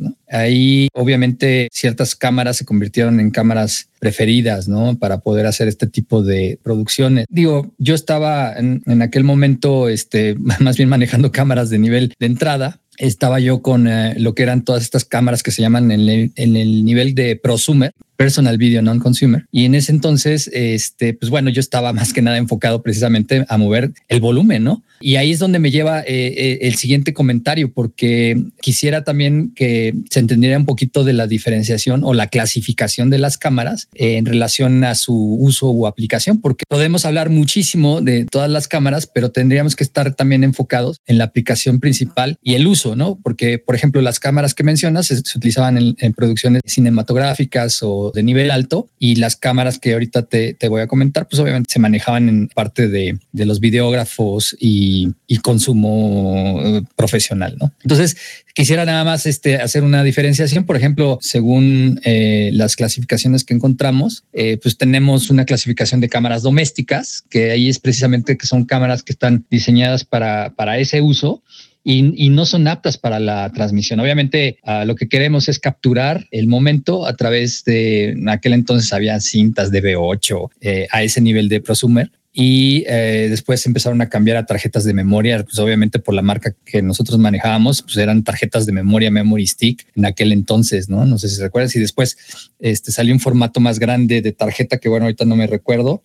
¿no? 0.00 0.16
Ahí 0.28 0.88
obviamente 0.94 1.68
ciertas 1.72 2.14
cámaras 2.14 2.56
se 2.56 2.64
convirtieron 2.64 3.20
en 3.20 3.30
cámaras 3.30 3.88
preferidas, 3.98 4.68
¿no? 4.68 4.98
Para 4.98 5.20
poder 5.20 5.46
hacer 5.46 5.68
este 5.68 5.86
tipo 5.86 6.22
de 6.22 6.58
producciones. 6.62 7.26
Digo, 7.28 7.72
yo 7.78 7.94
estaba 7.94 8.54
en, 8.54 9.02
aquel 9.02 9.24
momento, 9.24 9.88
este, 9.88 10.34
más 10.60 10.76
bien 10.76 10.88
manejando 10.88 11.32
cámaras 11.32 11.70
de 11.70 11.78
nivel 11.78 12.14
de 12.18 12.26
entrada, 12.26 12.80
estaba 12.98 13.40
yo 13.40 13.60
con 13.60 13.88
eh, 13.88 14.14
lo 14.18 14.34
que 14.34 14.44
eran 14.44 14.62
todas 14.64 14.82
estas 14.82 15.04
cámaras 15.04 15.42
que 15.42 15.50
se 15.50 15.62
llaman 15.62 15.90
en 15.90 16.08
el 16.56 16.84
nivel 16.84 17.14
de 17.14 17.36
prosumer, 17.36 17.92
personal 18.16 18.58
video 18.58 18.82
non-consumer. 18.82 19.46
Y 19.50 19.64
en 19.64 19.74
ese 19.74 19.92
entonces, 19.92 20.50
este, 20.52 21.14
pues 21.14 21.30
bueno, 21.30 21.50
yo 21.50 21.60
estaba 21.60 21.92
más 21.92 22.12
que 22.12 22.22
nada 22.22 22.38
enfocado 22.38 22.82
precisamente 22.82 23.44
a 23.48 23.58
mover 23.58 23.92
el 24.08 24.20
volumen, 24.20 24.64
¿no? 24.64 24.82
Y 25.00 25.16
ahí 25.16 25.32
es 25.32 25.38
donde 25.38 25.58
me 25.58 25.70
lleva 25.70 26.00
eh, 26.00 26.04
eh, 26.06 26.58
el 26.62 26.76
siguiente 26.76 27.12
comentario, 27.12 27.72
porque 27.72 28.42
quisiera 28.60 29.04
también 29.04 29.52
que 29.54 29.94
se 30.10 30.20
entendiera 30.20 30.56
un 30.56 30.64
poquito 30.64 31.04
de 31.04 31.12
la 31.12 31.26
diferenciación 31.26 32.04
o 32.04 32.14
la 32.14 32.28
clasificación 32.28 33.10
de 33.10 33.18
las 33.18 33.36
cámaras 33.36 33.88
en 33.94 34.24
relación 34.24 34.82
a 34.84 34.94
su 34.94 35.14
uso 35.14 35.68
o 35.68 35.86
aplicación, 35.86 36.40
porque 36.40 36.64
podemos 36.68 37.04
hablar 37.04 37.28
muchísimo 37.28 38.00
de 38.00 38.24
todas 38.24 38.50
las 38.50 38.68
cámaras, 38.68 39.06
pero 39.06 39.30
tendríamos 39.30 39.76
que 39.76 39.84
estar 39.84 40.14
también 40.14 40.44
enfocados 40.44 40.98
en 41.06 41.18
la 41.18 41.24
aplicación 41.24 41.80
principal 41.80 42.38
y 42.42 42.54
el 42.54 42.66
uso, 42.66 42.96
¿no? 42.96 43.18
Porque, 43.22 43.58
por 43.58 43.74
ejemplo, 43.74 44.00
las 44.00 44.20
cámaras 44.20 44.54
que 44.54 44.64
mencionas 44.64 45.06
se, 45.06 45.16
se 45.16 45.38
utilizaban 45.38 45.76
en, 45.76 45.96
en 45.98 46.12
producciones 46.12 46.62
cinematográficas 46.66 47.82
o 47.82 48.03
de 48.12 48.22
nivel 48.22 48.50
alto 48.50 48.88
y 48.98 49.16
las 49.16 49.36
cámaras 49.36 49.78
que 49.78 49.92
ahorita 49.92 50.22
te, 50.22 50.54
te 50.54 50.68
voy 50.68 50.80
a 50.80 50.86
comentar, 50.86 51.28
pues 51.28 51.40
obviamente 51.40 51.72
se 51.72 51.78
manejaban 51.78 52.28
en 52.28 52.48
parte 52.48 52.88
de, 52.88 53.18
de 53.32 53.46
los 53.46 53.60
videógrafos 53.60 54.56
y, 54.58 55.14
consumo 55.42 56.58
eh, 56.64 56.82
profesional, 56.96 57.56
¿no? 57.60 57.70
Entonces, 57.82 58.16
quisiera 58.54 58.86
nada 58.86 59.04
más 59.04 59.26
este, 59.26 59.56
hacer 59.56 59.82
una 59.82 60.02
diferenciación, 60.02 60.64
por 60.64 60.76
ejemplo, 60.76 61.18
según 61.20 62.00
eh, 62.04 62.50
las 62.54 62.76
clasificaciones 62.76 63.44
que 63.44 63.52
encontramos, 63.52 64.24
eh, 64.32 64.58
pues 64.62 64.78
tenemos 64.78 65.28
una 65.28 65.44
clasificación 65.44 66.00
de 66.00 66.08
cámaras 66.08 66.42
domésticas, 66.42 67.24
que 67.28 67.50
ahí 67.50 67.68
es 67.68 67.78
precisamente 67.78 68.38
que 68.38 68.46
son 68.46 68.64
cámaras 68.64 69.02
que 69.02 69.12
están 69.12 69.44
diseñadas 69.50 70.04
para, 70.04 70.54
para 70.54 70.78
ese 70.78 71.02
uso 71.02 71.42
y, 71.84 72.24
y, 72.26 72.30
no 72.30 72.46
son 72.46 72.66
aptas 72.66 72.96
para 72.96 73.20
la 73.20 73.52
transmisión. 73.52 74.00
Obviamente, 74.00 74.58
uh, 74.66 74.86
lo 74.86 74.96
que 74.96 75.06
queremos 75.06 75.50
es 75.50 75.58
capturar 75.58 76.26
el 76.30 76.48
momento 76.48 77.06
a 77.06 77.14
través 77.14 77.62
de, 77.64 78.10
en 78.10 78.28
aquel 78.30 78.54
entonces 78.54 78.90
había 78.94 79.20
cintas 79.20 79.70
de 79.70 79.82
B8 79.82 80.48
eh, 80.62 80.86
a 80.90 81.02
ese 81.02 81.20
nivel 81.20 81.50
de 81.50 81.60
prosumer. 81.60 82.10
Y 82.36 82.84
eh, 82.88 83.28
después 83.30 83.64
empezaron 83.64 84.00
a 84.00 84.08
cambiar 84.08 84.38
a 84.38 84.46
tarjetas 84.46 84.82
de 84.82 84.92
memoria, 84.92 85.44
pues 85.44 85.56
obviamente 85.60 86.00
por 86.00 86.14
la 86.14 86.22
marca 86.22 86.52
que 86.64 86.82
nosotros 86.82 87.16
manejábamos, 87.18 87.82
pues 87.82 87.96
eran 87.98 88.24
tarjetas 88.24 88.66
de 88.66 88.72
memoria, 88.72 89.08
memory 89.12 89.46
stick 89.46 89.86
en 89.94 90.04
aquel 90.06 90.32
entonces, 90.32 90.88
¿no? 90.88 91.04
No 91.04 91.16
sé 91.18 91.28
si 91.28 91.40
recuerdas. 91.40 91.76
Y 91.76 91.80
después 91.80 92.16
este, 92.58 92.90
salió 92.90 93.14
un 93.14 93.20
formato 93.20 93.60
más 93.60 93.78
grande 93.78 94.20
de 94.20 94.32
tarjeta 94.32 94.78
que, 94.78 94.88
bueno, 94.88 95.04
ahorita 95.04 95.26
no 95.26 95.36
me 95.36 95.46
recuerdo, 95.46 96.02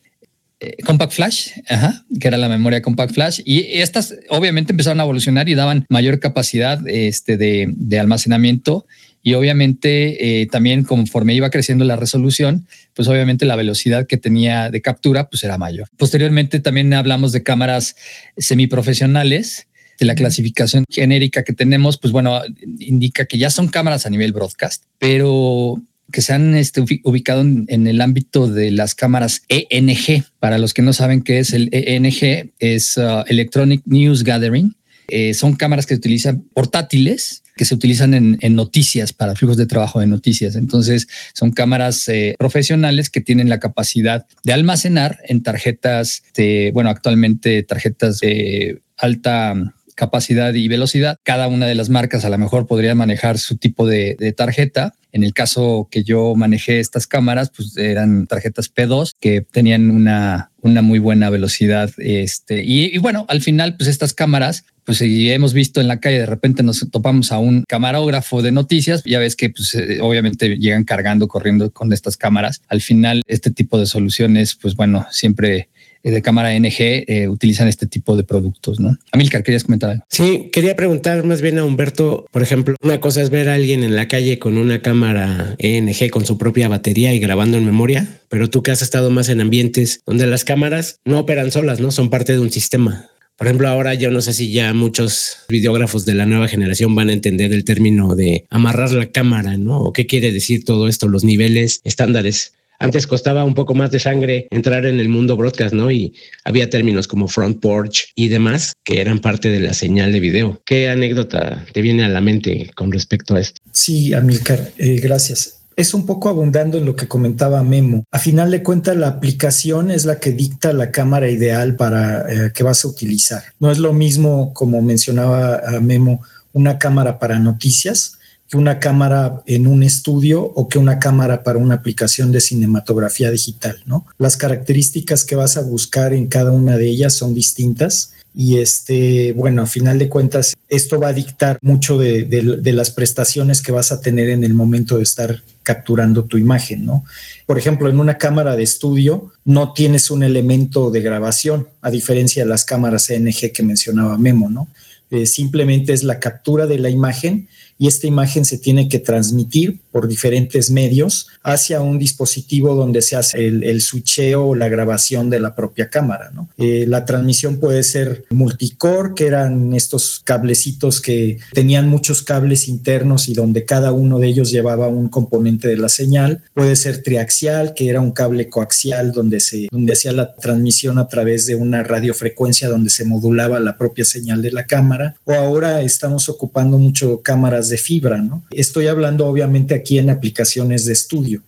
eh, 0.59 0.77
Compact 0.85 1.13
Flash, 1.13 1.51
ajá, 1.67 2.05
que 2.19 2.27
era 2.27 2.37
la 2.37 2.49
memoria 2.49 2.81
Compact 2.81 3.13
Flash, 3.13 3.41
y 3.45 3.79
estas 3.79 4.15
obviamente 4.29 4.73
empezaron 4.73 4.99
a 4.99 5.03
evolucionar 5.03 5.49
y 5.49 5.55
daban 5.55 5.85
mayor 5.89 6.19
capacidad 6.19 6.85
este, 6.87 7.37
de, 7.37 7.67
de 7.75 7.99
almacenamiento 7.99 8.85
y 9.21 9.33
obviamente 9.33 10.41
eh, 10.41 10.47
también 10.47 10.83
conforme 10.83 11.33
iba 11.33 11.49
creciendo 11.49 11.85
la 11.85 11.95
resolución, 11.95 12.67
pues 12.93 13.07
obviamente 13.07 13.45
la 13.45 13.55
velocidad 13.55 14.07
que 14.07 14.17
tenía 14.17 14.69
de 14.69 14.81
captura 14.81 15.29
pues 15.29 15.43
era 15.43 15.57
mayor. 15.57 15.89
Posteriormente 15.97 16.59
también 16.59 16.93
hablamos 16.93 17.31
de 17.31 17.43
cámaras 17.43 17.95
semiprofesionales, 18.37 19.67
de 19.99 20.05
la 20.05 20.15
clasificación 20.15 20.85
genérica 20.89 21.43
que 21.43 21.51
tenemos, 21.51 21.97
pues 21.97 22.13
bueno, 22.13 22.41
indica 22.79 23.25
que 23.25 23.37
ya 23.37 23.49
son 23.49 23.67
cámaras 23.67 24.05
a 24.05 24.09
nivel 24.09 24.31
broadcast, 24.31 24.85
pero 24.97 25.81
que 26.11 26.21
se 26.21 26.33
han 26.33 26.55
este, 26.55 26.81
ubicado 27.03 27.41
en, 27.41 27.87
el 27.87 28.01
ámbito 28.01 28.47
de 28.47 28.71
las 28.71 28.95
cámaras 28.95 29.43
ENG. 29.47 30.23
Para 30.39 30.57
los 30.57 30.73
que 30.73 30.81
no 30.81 30.93
saben 30.93 31.21
qué 31.21 31.39
es 31.39 31.53
el 31.53 31.69
ENG, 31.71 32.51
es 32.59 32.97
uh, 32.97 33.23
Electronic 33.27 33.81
News 33.85 34.23
Gathering. 34.23 34.75
Eh, 35.07 35.33
son 35.33 35.55
cámaras 35.55 35.85
que 35.85 35.95
se 35.95 35.99
utilizan 35.99 36.43
portátiles 36.53 37.43
que 37.59 37.65
se 37.65 37.75
utilizan 37.75 38.13
en, 38.13 38.37
en, 38.39 38.55
noticias 38.55 39.11
para 39.11 39.35
flujos 39.35 39.57
de 39.57 39.65
trabajo 39.65 39.99
de 39.99 40.07
noticias. 40.07 40.55
Entonces 40.55 41.09
son 41.33 41.51
cámaras 41.51 42.07
eh, 42.07 42.33
profesionales 42.39 43.09
que 43.09 43.19
tienen 43.19 43.49
la 43.49 43.59
capacidad 43.59 44.25
de 44.45 44.53
almacenar 44.53 45.19
en 45.25 45.43
tarjetas 45.43 46.23
de, 46.35 46.71
bueno, 46.73 46.89
actualmente 46.89 47.61
tarjetas 47.63 48.21
de 48.21 48.81
alta 48.95 49.73
capacidad 49.99 50.53
y 50.53 50.69
velocidad. 50.69 51.17
Cada 51.23 51.49
una 51.49 51.67
de 51.67 51.75
las 51.75 51.89
marcas 51.89 52.23
a 52.23 52.29
lo 52.29 52.37
mejor 52.37 52.67
podría 52.67 52.95
manejar 52.95 53.37
su 53.37 53.57
tipo 53.57 53.85
de, 53.85 54.15
de 54.17 54.31
tarjeta. 54.31 54.93
En 55.11 55.25
el 55.25 55.33
caso 55.33 55.89
que 55.91 56.03
yo 56.03 56.35
manejé 56.35 56.79
estas 56.79 57.05
cámaras, 57.05 57.51
pues 57.53 57.75
eran 57.75 58.25
tarjetas 58.25 58.73
P2 58.73 59.11
que 59.19 59.41
tenían 59.41 59.91
una, 59.91 60.51
una 60.61 60.81
muy 60.81 60.99
buena 60.99 61.29
velocidad. 61.29 61.91
Este, 61.97 62.63
y, 62.63 62.95
y 62.95 62.97
bueno, 62.99 63.25
al 63.27 63.41
final, 63.41 63.75
pues 63.75 63.89
estas 63.89 64.13
cámaras 64.13 64.63
pues 64.85 65.01
hemos 65.03 65.53
visto 65.53 65.81
en 65.81 65.87
la 65.87 65.99
calle, 65.99 66.17
de 66.17 66.25
repente 66.25 66.63
nos 66.63 66.89
topamos 66.89 67.31
a 67.31 67.37
un 67.37 67.63
camarógrafo 67.67 68.41
de 68.41 68.51
noticias, 68.51 69.03
ya 69.03 69.19
ves 69.19 69.35
que 69.35 69.51
pues, 69.51 69.75
eh, 69.75 69.99
obviamente 70.01 70.57
llegan 70.57 70.83
cargando, 70.83 71.27
corriendo 71.27 71.71
con 71.71 71.93
estas 71.93 72.17
cámaras. 72.17 72.63
Al 72.69 72.81
final, 72.81 73.21
este 73.27 73.51
tipo 73.51 73.77
de 73.77 73.85
soluciones, 73.85 74.55
pues 74.55 74.75
bueno, 74.75 75.05
siempre 75.11 75.69
de 76.03 76.21
cámara 76.21 76.57
NG 76.57 77.03
eh, 77.07 77.27
utilizan 77.27 77.67
este 77.67 77.87
tipo 77.87 78.15
de 78.15 78.23
productos, 78.23 78.79
¿no? 78.79 78.97
Amilcar, 79.11 79.43
¿querías 79.43 79.63
comentar? 79.63 80.03
Sí, 80.09 80.49
quería 80.51 80.75
preguntar 80.75 81.23
más 81.25 81.41
bien 81.41 81.57
a 81.57 81.65
Humberto, 81.65 82.25
por 82.31 82.41
ejemplo, 82.41 82.75
una 82.81 82.99
cosa 82.99 83.21
es 83.21 83.29
ver 83.29 83.49
a 83.49 83.55
alguien 83.55 83.83
en 83.83 83.95
la 83.95 84.07
calle 84.07 84.39
con 84.39 84.57
una 84.57 84.81
cámara 84.81 85.55
ENG 85.57 86.09
con 86.09 86.25
su 86.25 86.37
propia 86.37 86.67
batería 86.67 87.13
y 87.13 87.19
grabando 87.19 87.57
en 87.57 87.65
memoria, 87.65 88.07
pero 88.29 88.49
tú 88.49 88.63
que 88.63 88.71
has 88.71 88.81
estado 88.81 89.09
más 89.09 89.29
en 89.29 89.41
ambientes 89.41 90.01
donde 90.05 90.27
las 90.27 90.43
cámaras 90.43 90.99
no 91.05 91.19
operan 91.19 91.51
solas, 91.51 91.79
¿no? 91.79 91.91
Son 91.91 92.09
parte 92.09 92.33
de 92.33 92.39
un 92.39 92.51
sistema. 92.51 93.09
Por 93.39 93.47
ejemplo, 93.47 93.69
ahora 93.69 93.93
yo 93.93 94.11
no 94.11 94.19
sé 94.19 94.33
si 94.33 94.51
ya 94.51 94.73
muchos 94.73 95.37
videógrafos 95.47 96.05
de 96.05 96.13
la 96.13 96.25
nueva 96.25 96.49
generación 96.49 96.93
van 96.93 97.07
a 97.07 97.13
entender 97.13 97.53
el 97.53 97.63
término 97.63 98.13
de 98.13 98.45
amarrar 98.49 98.91
la 98.91 99.11
cámara, 99.11 99.55
¿no? 99.55 99.79
¿O 99.79 99.93
qué 99.93 100.05
quiere 100.05 100.33
decir 100.33 100.65
todo 100.65 100.89
esto? 100.89 101.07
Los 101.07 101.23
niveles 101.23 101.79
estándares. 101.85 102.51
Antes 102.79 103.07
costaba 103.07 103.43
un 103.43 103.53
poco 103.53 103.75
más 103.75 103.91
de 103.91 103.99
sangre 103.99 104.47
entrar 104.51 104.85
en 104.85 105.01
el 105.01 105.09
mundo 105.09 105.35
broadcast, 105.35 105.73
¿no? 105.73 105.91
Y 105.91 106.15
había 106.45 106.69
términos 106.69 107.07
como 107.07 107.27
front 107.27 107.59
porch 107.59 108.11
y 108.15 108.29
demás 108.29 108.73
que 108.85 109.01
eran 109.01 109.19
parte 109.19 109.49
de 109.49 109.59
la 109.59 109.73
señal 109.73 110.13
de 110.13 110.21
video. 110.21 110.61
¿Qué 110.65 110.89
anécdota 110.89 111.65
te 111.73 111.81
viene 111.81 112.05
a 112.05 112.09
la 112.09 112.21
mente 112.21 112.71
con 112.75 112.91
respecto 112.91 113.35
a 113.35 113.41
esto? 113.41 113.59
Sí, 113.73 114.13
Amilcar, 114.13 114.71
eh, 114.77 114.99
gracias 115.01 115.55
es 115.75 115.93
un 115.93 116.05
poco 116.05 116.27
abundando 116.27 116.77
en 116.77 116.83
lo 116.83 116.97
que 116.97 117.07
comentaba 117.07 117.63
Memo. 117.63 118.03
A 118.11 118.19
final 118.19 118.51
de 118.51 118.61
cuentas, 118.63 118.97
la 118.97 119.07
aplicación 119.07 119.91
es 119.91 120.03
la 120.03 120.19
que 120.19 120.33
dicta 120.33 120.73
la 120.73 120.91
cámara 120.91 121.29
ideal 121.29 121.77
para 121.77 122.29
eh, 122.29 122.51
que 122.53 122.63
vas 122.63 122.83
a 122.83 122.89
utilizar. 122.89 123.43
No 123.61 123.71
es 123.71 123.77
lo 123.77 123.93
mismo, 123.93 124.53
como 124.53 124.81
mencionaba 124.81 125.61
Memo, 125.79 126.21
una 126.51 126.77
cámara 126.79 127.17
para 127.17 127.39
noticias 127.39 128.18
que 128.49 128.57
una 128.57 128.79
cámara 128.79 129.43
en 129.45 129.67
un 129.67 129.83
estudio 129.83 130.41
o 130.41 130.67
que 130.67 130.79
una 130.79 130.97
cámara 130.97 131.43
para 131.43 131.59
una 131.59 131.75
aplicación 131.75 132.31
de 132.31 132.41
cinematografía 132.41 133.29
digital, 133.29 133.77
¿no? 133.85 134.07
Las 134.17 134.37
características 134.37 135.23
que 135.23 135.35
vas 135.35 135.55
a 135.55 135.61
buscar 135.61 136.13
en 136.13 136.27
cada 136.27 136.51
una 136.51 136.75
de 136.75 136.87
ellas 136.87 137.13
son 137.13 137.35
distintas 137.35 138.13
y 138.33 138.57
este, 138.57 139.33
bueno, 139.33 139.63
a 139.63 139.65
final 139.65 139.99
de 139.99 140.09
cuentas, 140.09 140.55
esto 140.67 140.99
va 140.99 141.09
a 141.09 141.13
dictar 141.13 141.57
mucho 141.61 141.97
de, 141.97 142.71
las 142.73 142.91
prestaciones 142.91 143.61
que 143.61 143.71
vas 143.71 143.91
a 143.91 144.01
tener 144.01 144.29
en 144.29 144.43
el 144.43 144.53
momento 144.53 144.97
de 144.97 145.03
estar 145.03 145.43
capturando 145.63 146.25
tu 146.25 146.37
imagen, 146.37 146.85
¿no? 146.85 147.03
Por 147.45 147.57
ejemplo, 147.57 147.89
en 147.89 147.99
una 147.99 148.17
cámara 148.17 148.55
de 148.55 148.63
estudio 148.63 149.31
no 149.45 149.73
tienes 149.73 150.09
un 150.09 150.23
elemento 150.23 150.89
de 150.89 151.01
grabación, 151.01 151.67
a 151.81 151.91
diferencia 151.91 152.43
de 152.43 152.49
las 152.49 152.65
cámaras 152.65 153.07
CNG 153.07 153.51
que 153.51 153.63
mencionaba 153.63 154.17
Memo, 154.17 154.49
¿no? 154.49 154.67
Eh, 155.11 155.25
simplemente 155.25 155.93
es 155.93 156.03
la 156.03 156.19
captura 156.19 156.67
de 156.67 156.77
la 156.77 156.89
imagen 156.89 157.47
y 157.79 157.87
esta 157.87 158.05
imagen 158.05 158.45
se 158.45 158.57
tiene 158.57 158.89
que 158.89 158.99
transmitir 158.99 159.79
por 159.91 160.07
diferentes 160.07 160.69
medios 160.71 161.27
hacia 161.43 161.81
un 161.81 161.99
dispositivo 161.99 162.75
donde 162.75 163.01
se 163.01 163.15
hace 163.15 163.47
el, 163.47 163.63
el 163.63 163.81
switcheo 163.81 164.47
o 164.47 164.55
la 164.55 164.69
grabación 164.69 165.29
de 165.29 165.39
la 165.39 165.55
propia 165.55 165.89
cámara. 165.89 166.31
¿no? 166.33 166.49
Eh, 166.57 166.85
la 166.87 167.05
transmisión 167.05 167.57
puede 167.57 167.83
ser 167.83 168.25
multicore, 168.29 169.13
que 169.15 169.27
eran 169.27 169.73
estos 169.73 170.21
cablecitos 170.23 171.01
que 171.01 171.39
tenían 171.53 171.87
muchos 171.87 172.21
cables 172.21 172.67
internos 172.67 173.29
y 173.29 173.33
donde 173.33 173.65
cada 173.65 173.91
uno 173.91 174.19
de 174.19 174.27
ellos 174.27 174.51
llevaba 174.51 174.87
un 174.87 175.09
componente 175.09 175.67
de 175.67 175.77
la 175.77 175.89
señal. 175.89 176.41
Puede 176.53 176.75
ser 176.75 177.03
triaxial, 177.03 177.73
que 177.73 177.89
era 177.89 178.01
un 178.01 178.11
cable 178.11 178.49
coaxial 178.49 179.11
donde 179.11 179.39
se 179.39 179.67
donde 179.71 179.93
hacía 179.93 180.11
la 180.11 180.35
transmisión 180.35 180.97
a 180.97 181.07
través 181.07 181.45
de 181.45 181.55
una 181.55 181.83
radiofrecuencia 181.83 182.69
donde 182.69 182.89
se 182.89 183.05
modulaba 183.05 183.59
la 183.59 183.77
propia 183.77 184.05
señal 184.05 184.41
de 184.41 184.51
la 184.51 184.65
cámara. 184.65 185.15
O 185.25 185.33
ahora 185.33 185.81
estamos 185.81 186.29
ocupando 186.29 186.77
mucho 186.77 187.21
cámaras 187.21 187.69
de 187.69 187.77
fibra, 187.77 188.17
¿no? 188.17 188.43
Estoy 188.51 188.87
hablando 188.87 189.27
obviamente 189.27 189.78
aquí 189.79 189.99
en 189.99 190.09
aplicaciones 190.09 190.85
de 190.85 190.93
estudio. 190.93 191.41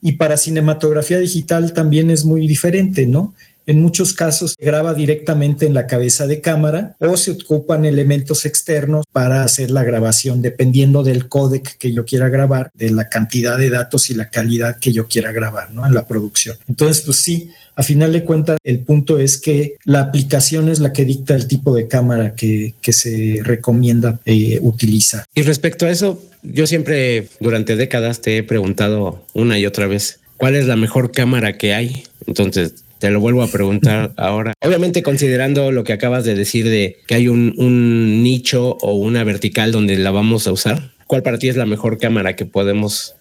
Y 0.00 0.12
para 0.12 0.36
cinematografía 0.36 1.18
digital 1.18 1.72
también 1.72 2.10
es 2.10 2.24
muy 2.24 2.46
diferente, 2.46 3.06
¿no? 3.06 3.34
En 3.68 3.82
muchos 3.82 4.14
casos 4.14 4.54
se 4.58 4.64
graba 4.64 4.94
directamente 4.94 5.66
en 5.66 5.74
la 5.74 5.86
cabeza 5.86 6.26
de 6.26 6.40
cámara 6.40 6.96
o 7.00 7.18
se 7.18 7.32
ocupan 7.32 7.84
elementos 7.84 8.46
externos 8.46 9.04
para 9.12 9.42
hacer 9.42 9.70
la 9.70 9.84
grabación 9.84 10.40
dependiendo 10.40 11.02
del 11.02 11.28
códec 11.28 11.76
que 11.76 11.92
yo 11.92 12.06
quiera 12.06 12.30
grabar, 12.30 12.70
de 12.72 12.90
la 12.90 13.10
cantidad 13.10 13.58
de 13.58 13.68
datos 13.68 14.08
y 14.08 14.14
la 14.14 14.30
calidad 14.30 14.78
que 14.78 14.90
yo 14.90 15.06
quiera 15.06 15.32
grabar 15.32 15.70
¿no? 15.70 15.84
en 15.84 15.92
la 15.92 16.06
producción. 16.06 16.56
Entonces, 16.66 17.02
pues 17.04 17.18
sí, 17.18 17.50
a 17.76 17.82
final 17.82 18.10
de 18.10 18.24
cuentas, 18.24 18.56
el 18.64 18.80
punto 18.80 19.18
es 19.18 19.36
que 19.36 19.76
la 19.84 20.00
aplicación 20.00 20.70
es 20.70 20.80
la 20.80 20.94
que 20.94 21.04
dicta 21.04 21.34
el 21.34 21.46
tipo 21.46 21.74
de 21.74 21.88
cámara 21.88 22.34
que, 22.34 22.74
se 22.82 23.40
recomienda 23.44 24.18
eh, 24.24 24.58
utilizar. 24.62 25.26
Y 25.34 25.42
respecto 25.42 25.84
a 25.84 25.90
eso, 25.90 26.22
yo 26.42 26.66
siempre 26.66 27.28
durante 27.40 27.76
décadas 27.76 28.20
te 28.20 28.38
he 28.38 28.42
preguntado 28.42 29.24
una 29.34 29.58
y 29.58 29.66
otra 29.66 29.86
vez, 29.86 30.20
¿cuál 30.36 30.54
es 30.54 30.66
la 30.66 30.76
mejor 30.76 31.12
cámara 31.12 31.58
que 31.58 31.74
hay? 31.74 32.04
Entonces, 32.26 32.84
te 32.98 33.10
lo 33.10 33.20
vuelvo 33.20 33.42
a 33.42 33.48
preguntar 33.50 34.12
ahora. 34.16 34.54
Obviamente 34.60 35.02
considerando 35.02 35.72
lo 35.72 35.84
que 35.84 35.92
acabas 35.92 36.24
de 36.24 36.34
decir 36.34 36.68
de 36.68 36.98
que 37.06 37.14
hay 37.14 37.28
un, 37.28 37.54
un, 37.58 38.22
nicho 38.22 38.76
o 38.80 38.94
una 38.94 39.24
vertical 39.24 39.72
donde 39.72 39.96
la 39.96 40.10
vamos 40.10 40.46
a 40.46 40.52
usar, 40.52 40.92
¿cuál 41.06 41.22
para 41.22 41.38
ti 41.38 41.48
es 41.48 41.56
la 41.56 41.66
mejor 41.66 41.98
cámara 41.98 42.36
que 42.36 42.46
podemos 42.46 43.14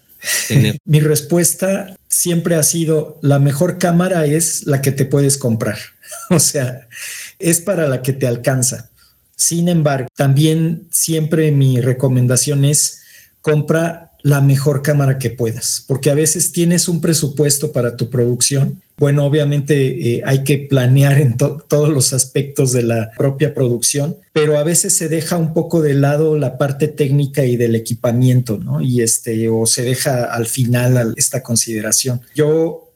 tener? 0.47 0.77
Mi 0.85 0.99
respuesta 0.99 1.95
siempre 2.07 2.55
ha 2.55 2.63
sido, 2.63 3.19
la 3.21 3.39
mejor 3.39 3.77
cámara 3.77 4.25
es 4.25 4.65
la 4.65 4.81
que 4.81 4.91
te 4.91 5.05
puedes 5.05 5.37
comprar. 5.37 5.77
o 6.29 6.39
sea, 6.39 6.87
es 7.39 7.61
para 7.61 7.87
la 7.87 8.01
que 8.01 8.13
te 8.13 8.27
alcanza. 8.27 8.89
Sin 9.35 9.69
embargo, 9.69 10.07
también 10.15 10.87
siempre 10.89 11.51
mi 11.51 11.79
recomendación 11.79 12.65
es 12.65 13.03
compra 13.47 14.11
la 14.23 14.41
mejor 14.41 14.81
cámara 14.81 15.19
que 15.19 15.29
puedas, 15.29 15.85
porque 15.87 16.09
a 16.09 16.13
veces 16.13 16.51
tienes 16.51 16.89
un 16.89 16.99
presupuesto 16.99 17.71
para 17.71 17.95
tu 17.95 18.09
producción. 18.09 18.81
Bueno, 18.97 19.25
obviamente 19.25 20.15
eh, 20.15 20.23
hay 20.25 20.43
que 20.43 20.57
planear 20.57 21.21
en 21.21 21.37
to 21.37 21.63
todos 21.69 21.89
los 21.89 22.11
aspectos 22.11 22.73
de 22.73 22.83
la 22.83 23.11
propia 23.17 23.53
producción, 23.53 24.17
pero 24.33 24.57
a 24.57 24.63
veces 24.63 24.93
se 24.93 25.07
deja 25.07 25.37
un 25.37 25.53
poco 25.53 25.81
de 25.81 25.93
lado 25.93 26.37
la 26.37 26.57
parte 26.57 26.89
técnica 26.89 27.45
y 27.45 27.55
del 27.55 27.75
equipamiento, 27.75 28.57
¿no? 28.57 28.81
Y 28.81 29.01
este, 29.01 29.47
o 29.47 29.65
se 29.65 29.83
deja 29.83 30.25
al 30.25 30.47
final 30.47 31.13
esta 31.15 31.41
consideración. 31.41 32.19
Yo 32.35 32.86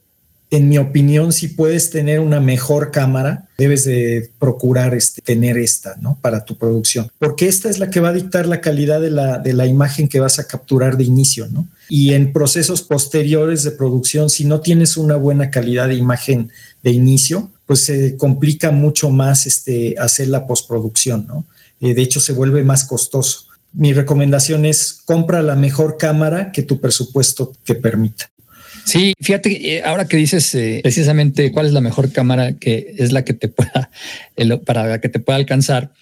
en 0.52 0.68
mi 0.68 0.76
opinión, 0.76 1.32
si 1.32 1.48
puedes 1.48 1.88
tener 1.88 2.20
una 2.20 2.38
mejor 2.38 2.90
cámara, 2.90 3.48
debes 3.56 3.84
de 3.86 4.30
procurar 4.38 4.94
este, 4.94 5.22
tener 5.22 5.56
esta, 5.56 5.96
¿no? 5.98 6.18
Para 6.20 6.44
tu 6.44 6.58
producción, 6.58 7.10
porque 7.18 7.48
esta 7.48 7.70
es 7.70 7.78
la 7.78 7.88
que 7.88 8.00
va 8.00 8.10
a 8.10 8.12
dictar 8.12 8.46
la 8.46 8.60
calidad 8.60 9.00
de 9.00 9.10
la, 9.10 9.66
imagen 9.66 10.08
que 10.08 10.20
vas 10.20 10.38
a 10.38 10.46
capturar 10.46 10.98
de 10.98 11.04
inicio, 11.04 11.48
¿no? 11.48 11.66
Y 11.88 12.12
en 12.12 12.34
procesos 12.34 12.82
posteriores 12.82 13.62
de 13.62 13.70
producción, 13.70 14.28
si 14.28 14.44
no 14.44 14.60
tienes 14.60 14.98
una 14.98 15.16
buena 15.16 15.50
calidad 15.50 15.88
de 15.88 15.94
imagen 15.94 16.52
de 16.82 16.90
inicio, 16.90 17.50
pues 17.64 17.86
se 17.86 18.18
complica 18.18 18.70
mucho 18.72 19.08
más 19.08 19.46
este, 19.46 19.94
hacer 19.98 20.28
la 20.28 20.46
postproducción, 20.46 21.26
¿no? 21.26 21.46
Eh, 21.80 21.94
de 21.94 22.02
hecho, 22.02 22.20
se 22.20 22.34
vuelve 22.34 22.62
más 22.62 22.84
costoso. 22.84 23.46
Mi 23.72 23.94
recomendación 23.94 24.66
es 24.66 25.00
compra 25.06 25.40
la 25.40 25.56
mejor 25.56 25.96
cámara 25.96 26.52
que 26.52 26.62
tu 26.62 26.78
presupuesto 26.78 27.54
te 27.64 27.74
permita. 27.74 28.30
Sí, 28.84 29.14
fíjate, 29.20 29.76
eh, 29.76 29.82
ahora 29.84 30.06
que 30.06 30.16
dices 30.16 30.54
eh, 30.54 30.80
precisamente 30.82 31.52
cuál 31.52 31.66
es 31.66 31.72
la 31.72 31.80
mejor 31.80 32.12
cámara 32.12 32.54
que 32.54 32.94
es 32.98 33.12
la 33.12 33.24
que 33.24 33.32
te 33.32 33.48
pueda, 33.48 33.90
para 34.64 34.86
la 34.86 35.00
que 35.00 35.08
te 35.08 35.20
pueda 35.20 35.36
alcanzar, 35.36 35.92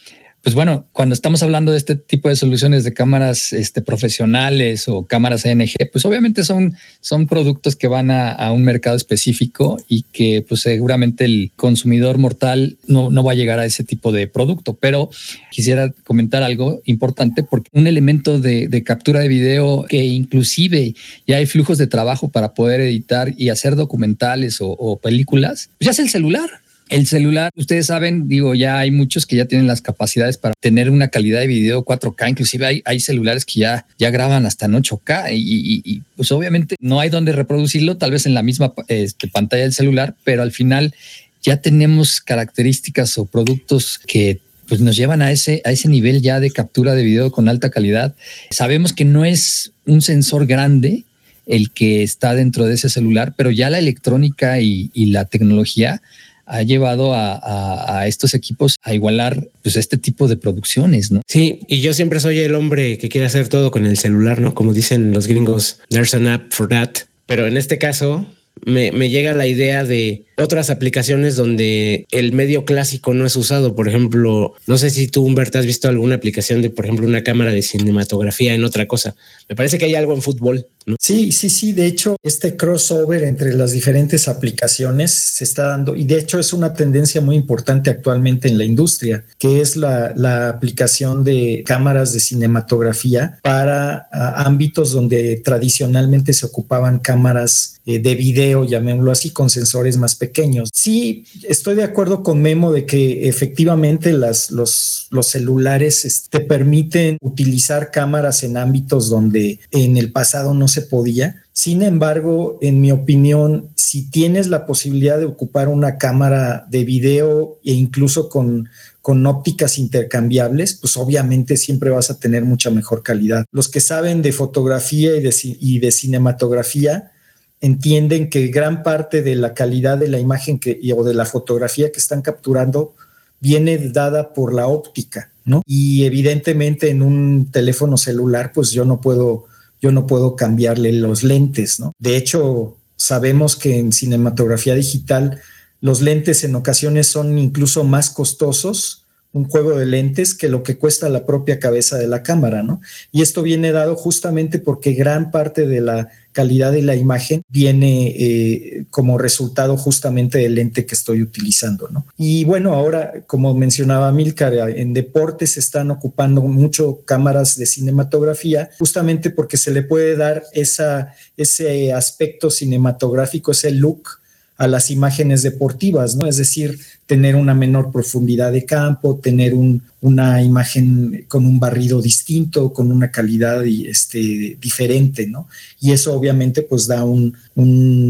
pues 0.42 0.55
bueno, 0.55 0.87
cuando 0.92 1.14
estamos 1.14 1.42
hablando 1.42 1.72
de 1.72 1.79
este 1.79 1.96
tipo 1.96 2.31
de 2.31 2.37
soluciones 2.37 2.83
de 2.83 2.94
cámaras 2.94 3.53
este, 3.53 3.83
profesionales 3.83 4.88
o 4.88 5.07
cámaras 5.07 5.44
ENG, 5.44 5.74
pues 5.92 6.05
obviamente 6.07 6.44
son, 6.44 6.76
son 7.00 7.26
productos 7.26 7.76
que 7.76 7.88
van 7.88 8.11
a, 8.11 8.50
un 8.53 8.64
mercado 8.64 8.96
específico 8.96 9.76
y 9.87 10.03
que 10.12 10.44
pues 10.48 10.62
seguramente 10.62 11.26
el 11.26 11.53
consumidor 11.57 12.16
mortal 12.16 12.79
no, 12.87 13.11
no 13.11 13.22
va 13.22 13.33
a 13.33 13.35
llegar 13.35 13.59
a 13.59 13.66
ese 13.66 13.85
tipo 13.85 14.12
de 14.12 14.29
producto. 14.29 14.74
Pero 14.74 15.11
quisiera 15.50 15.92
comentar 16.05 16.42
algo 16.42 16.81
importante 16.87 17.42
porque 17.42 17.68
un 17.72 17.87
elemento 17.87 18.40
de, 18.40 18.66
de 18.68 18.83
captura 18.83 19.20
de 19.20 19.29
video 19.29 19.85
que 19.88 20.05
inclusive 20.05 20.94
ya 21.26 21.37
hay 21.37 21.46
flujos 21.46 21.76
de 21.76 21.87
trabajo 21.87 22.31
para 22.31 22.55
poder 22.55 22.81
editar 22.81 23.35
y 23.37 23.50
hacer 23.50 23.76
documentales 23.76 24.62
o, 24.62 24.70
o 24.70 24.98
películas, 24.98 25.68
pues 25.79 25.87
ya 25.87 25.90
es 25.90 25.98
el 25.98 26.09
celular. 26.09 26.48
El 26.90 27.07
celular, 27.07 27.53
ustedes 27.55 27.87
saben, 27.87 28.26
digo, 28.26 28.57
ya 28.57 28.81
hay 28.81 28.90
muchos 28.90 29.24
que 29.24 29.37
ya 29.37 29.44
tienen 29.44 29.68
las 29.68 29.81
capacidades 29.81 30.38
para 30.38 30.55
tener 30.59 30.90
una 30.90 31.07
calidad 31.07 31.38
de 31.38 31.46
video 31.46 31.85
4K, 31.85 32.31
inclusive 32.31 32.66
hay, 32.66 32.83
hay 32.85 32.98
celulares 32.98 33.44
que 33.44 33.61
ya, 33.61 33.87
ya 33.96 34.11
graban 34.11 34.44
hasta 34.44 34.66
en 34.66 34.72
8K 34.72 35.29
y, 35.33 36.03
pues 36.16 36.33
obviamente 36.33 36.74
no 36.81 36.98
hay 36.98 37.09
donde 37.09 37.31
reproducirlo, 37.31 37.96
tal 37.96 38.11
vez 38.11 38.26
en 38.26 38.35
la 38.35 38.42
misma 38.42 38.74
este, 38.88 39.29
pantalla 39.29 39.62
del 39.62 39.72
celular, 39.72 40.16
pero 40.24 40.42
al 40.42 40.50
final 40.50 40.92
ya 41.40 41.59
tenemos 41.59 42.20
características 42.20 43.16
o 43.18 43.24
productos 43.24 44.00
que 44.05 44.40
pues 44.66 44.81
nos 44.81 44.96
llevan 44.96 45.22
a 45.22 45.31
ese, 45.31 45.62
a 45.64 45.70
ese 45.70 45.88
nivel 45.88 46.22
ya 46.22 46.40
de 46.40 46.50
captura 46.50 46.96
de 46.96 47.05
video 47.05 47.31
con 47.31 47.48
alta 47.48 47.70
calidad. 47.70 48.16
Sabemos 48.50 48.92
que 48.92 49.05
no 49.05 49.24
es 49.24 49.72
un 49.87 50.03
sensor 50.03 50.46
grande 50.46 51.05
el 51.46 51.70
que 51.70 52.03
está 52.03 52.35
dentro 52.35 52.66
de 52.66 52.74
ese 52.74 52.88
celular, 52.88 53.35
pero 53.37 53.53
ya 53.53 53.70
la 53.70 53.79
electrónica 53.79 54.61
y 54.61 54.90
la 55.07 55.24
tecnología 55.24 56.03
ha 56.50 56.62
llevado 56.62 57.12
a, 57.14 58.06
estos 58.06 58.34
equipos 58.34 58.76
a 58.82 58.92
igualar 58.92 59.46
pues 59.62 59.76
este 59.76 59.96
tipo 59.96 60.26
de 60.26 60.36
producciones, 60.36 61.12
¿no? 61.12 61.22
Sí, 61.28 61.60
y 61.68 61.80
yo 61.80 61.94
siempre 61.94 62.18
soy 62.18 62.40
el 62.40 62.54
hombre 62.54 62.98
que 62.98 63.08
quiere 63.08 63.26
hacer 63.26 63.48
todo 63.48 63.70
con 63.70 63.86
el 63.86 63.96
celular, 63.96 64.40
¿no? 64.40 64.54
Como 64.54 64.72
dicen 64.72 65.12
los 65.12 65.26
gringos, 65.26 65.78
there's 65.90 66.14
an 66.14 66.26
app 66.26 66.52
for 66.52 66.68
that. 66.68 66.90
Pero 67.26 67.46
en 67.46 67.56
este 67.56 67.78
caso 67.78 68.26
me, 68.64 68.90
me 68.90 69.10
llega 69.10 69.32
la 69.32 69.46
idea 69.46 69.84
de 69.84 70.24
otras 70.40 70.70
aplicaciones 70.70 71.37
donde 71.37 72.07
el 72.11 72.33
medio 72.33 72.64
clásico 72.64 73.14
no 73.14 73.26
es 73.26 73.37
usado. 73.37 73.74
Por 73.74 73.88
ejemplo, 73.88 74.55
no 74.66 74.79
sé 74.79 74.90
si 74.90 75.09
tú, 75.09 75.24
Humberto, 75.24 75.59
has 75.59 75.66
visto 75.66 75.88
alguna 75.88 76.16
aplicación 76.16 76.62
de, 76.62 76.70
por 76.70 76.85
ejemplo, 76.85 77.07
una 77.07 77.22
cámara 77.22 77.53
de 77.53 77.62
cinematografía 77.62 78.55
en 78.55 78.64
otra 78.64 78.87
cosa. 78.87 79.14
Me 79.48 79.57
parece 79.57 79.79
que 79.79 79.85
hay 79.85 79.94
algo 79.94 80.14
en 80.14 80.22
fútbol. 80.22 80.66
Sí, 80.98 81.31
sí, 81.33 81.50
sí. 81.50 81.72
De 81.72 81.87
hecho, 81.87 82.16
este 82.22 82.57
crossover 82.57 83.22
entre 83.24 83.55
las 83.55 83.72
diferentes 83.72 84.29
aplicaciones 84.29 85.12
se 85.12 85.44
está 85.44 85.66
dando 85.66 85.94
y 85.94 86.05
de 86.05 86.18
hecho 86.18 86.38
es 86.38 86.53
una 86.53 86.74
tendencia 86.74 87.20
muy 87.20 87.37
importante 87.37 87.90
actualmente 87.90 88.48
en 88.48 88.59
la 88.59 88.64
industria, 88.64 89.24
que 89.38 89.61
es 89.61 89.76
la, 89.76 90.14
aplicación 90.48 91.22
de 91.24 91.62
cámaras 91.66 92.12
de 92.12 92.20
cinematografía 92.20 93.38
para 93.42 94.09
uh, 94.12 94.46
ámbitos 94.46 94.92
donde 94.92 95.40
tradicionalmente 95.44 96.33
se 96.33 96.46
ocupaban 96.46 96.98
cámaras 96.98 97.81
eh, 97.87 97.98
de 97.98 98.14
video, 98.14 98.64
llamémoslo 98.64 99.11
así, 99.11 99.31
con 99.31 99.50
sensores 99.50 99.96
más 99.96 100.14
pequeños 100.14 100.29
pequeños. 100.30 100.70
Sí, 100.72 101.24
estoy 101.48 101.74
de 101.74 101.82
acuerdo 101.82 102.22
con 102.22 102.40
Memo 102.40 102.72
de 102.72 102.86
que 102.86 103.28
efectivamente 103.28 104.12
las, 104.12 104.50
los, 104.50 105.08
celulares 105.22 106.28
te 106.30 106.40
permiten 106.40 107.18
utilizar 107.20 107.90
cámaras 107.90 108.42
en 108.42 108.56
ámbitos 108.56 109.10
donde 109.10 109.58
en 109.70 109.96
el 109.96 110.12
pasado 110.12 110.54
no 110.54 110.68
se 110.68 110.82
podía. 110.82 111.42
Sin 111.52 111.82
embargo, 111.82 112.58
en 112.62 112.80
mi 112.80 112.92
opinión, 112.92 113.70
si 113.74 114.08
tienes 114.10 114.46
la 114.46 114.66
posibilidad 114.66 115.18
de 115.18 115.26
ocupar 115.26 115.68
una 115.68 115.98
cámara 115.98 116.66
de 116.70 116.84
video 116.84 117.58
e 117.64 117.72
incluso 117.72 118.28
con, 118.28 118.68
con 119.02 119.26
ópticas 119.26 119.78
intercambiables, 119.78 120.74
pues 120.74 120.96
obviamente 120.96 121.56
siempre 121.56 121.90
vas 121.90 122.10
a 122.10 122.18
tener 122.18 122.44
mucha 122.44 122.70
mejor 122.70 123.02
calidad. 123.02 123.44
Los 123.50 123.68
que 123.68 123.80
saben 123.80 124.22
de 124.22 124.32
fotografía 124.32 125.16
y 125.16 125.20
de, 125.20 125.34
y 125.42 125.80
de 125.80 125.90
cinematografía, 125.90 127.12
entienden 127.60 128.30
que 128.30 128.48
gran 128.48 128.82
parte 128.82 129.22
de 129.22 129.34
la 129.34 129.54
calidad 129.54 129.98
de 129.98 130.08
la 130.08 130.18
imagen 130.18 130.60
o 130.96 131.04
de 131.04 131.14
la 131.14 131.26
fotografía 131.26 131.92
que 131.92 131.98
están 131.98 132.22
capturando 132.22 132.94
viene 133.40 133.78
dada 133.78 134.32
por 134.32 134.54
la 134.54 134.66
óptica, 134.66 135.30
¿no? 135.44 135.62
Y 135.66 136.04
evidentemente 136.04 136.90
en 136.90 137.02
un 137.02 137.50
teléfono 137.50 137.96
celular, 137.96 138.52
pues 138.54 138.70
yo 138.70 138.84
no 138.84 139.00
puedo, 139.00 139.46
yo 139.80 139.92
no 139.92 140.06
puedo 140.06 140.36
cambiarle 140.36 140.92
los 140.92 141.22
lentes, 141.22 141.80
¿no? 141.80 141.92
De 141.98 142.16
hecho, 142.16 142.76
sabemos 142.96 143.56
que 143.56 143.78
en 143.78 143.92
cinematografía 143.92 144.74
digital 144.74 145.40
los 145.80 146.02
lentes 146.02 146.44
en 146.44 146.54
ocasiones 146.54 147.06
son 147.06 147.38
incluso 147.38 147.84
más 147.84 148.10
costosos 148.10 149.06
un 149.32 149.44
juego 149.44 149.78
de 149.78 149.86
lentes 149.86 150.34
que 150.34 150.48
lo 150.48 150.62
que 150.62 150.76
cuesta 150.76 151.08
la 151.08 151.24
propia 151.24 151.60
cabeza 151.60 151.96
de 151.96 152.08
la 152.08 152.22
cámara, 152.22 152.62
¿no? 152.62 152.80
Y 153.12 153.22
esto 153.22 153.42
viene 153.42 153.70
dado 153.72 153.94
justamente 153.94 154.58
porque 154.58 154.92
gran 154.92 155.30
parte 155.30 155.66
de 155.66 155.80
la 155.80 156.08
calidad 156.32 156.72
de 156.72 156.82
la 156.82 156.94
imagen 156.94 157.42
viene 157.48 158.08
eh, 158.08 158.84
como 158.90 159.18
resultado 159.18 159.76
justamente 159.76 160.38
del 160.38 160.54
lente 160.54 160.86
que 160.86 160.94
estoy 160.94 161.22
utilizando, 161.22 161.88
¿no? 161.88 162.06
Y 162.16 162.44
bueno, 162.44 162.74
ahora, 162.74 163.24
como 163.26 163.54
mencionaba 163.54 164.12
Milcar, 164.12 164.54
en 164.70 164.92
deportes 164.92 165.52
se 165.52 165.60
están 165.60 165.90
ocupando 165.90 166.42
mucho 166.42 167.02
cámaras 167.04 167.56
de 167.56 167.66
cinematografía, 167.66 168.70
justamente 168.78 169.30
porque 169.30 169.56
se 169.56 169.70
le 169.70 169.82
puede 169.82 170.16
dar 170.16 170.44
ese 170.52 171.92
aspecto 171.92 172.50
cinematográfico, 172.50 173.52
ese 173.52 173.70
look 173.70 174.19
a 174.60 174.68
las 174.68 174.90
imágenes 174.90 175.42
deportivas, 175.42 176.16
¿no? 176.16 176.26
Es 176.26 176.36
decir, 176.36 176.78
tener 177.06 177.34
una 177.34 177.54
menor 177.54 177.90
profundidad 177.90 178.52
de 178.52 178.66
campo, 178.66 179.18
tener 179.18 179.54
una 180.02 180.42
imagen 180.42 181.24
con 181.28 181.46
un 181.46 181.58
barrido 181.58 182.02
distinto, 182.02 182.70
con 182.70 182.92
una 182.92 183.10
calidad 183.10 183.64
este, 183.64 184.58
diferente, 184.60 185.26
¿no? 185.26 185.48
Y 185.80 185.92
eso 185.92 186.12
obviamente 186.12 186.60
pues 186.60 186.86
da 186.86 187.04
un, 187.04 187.34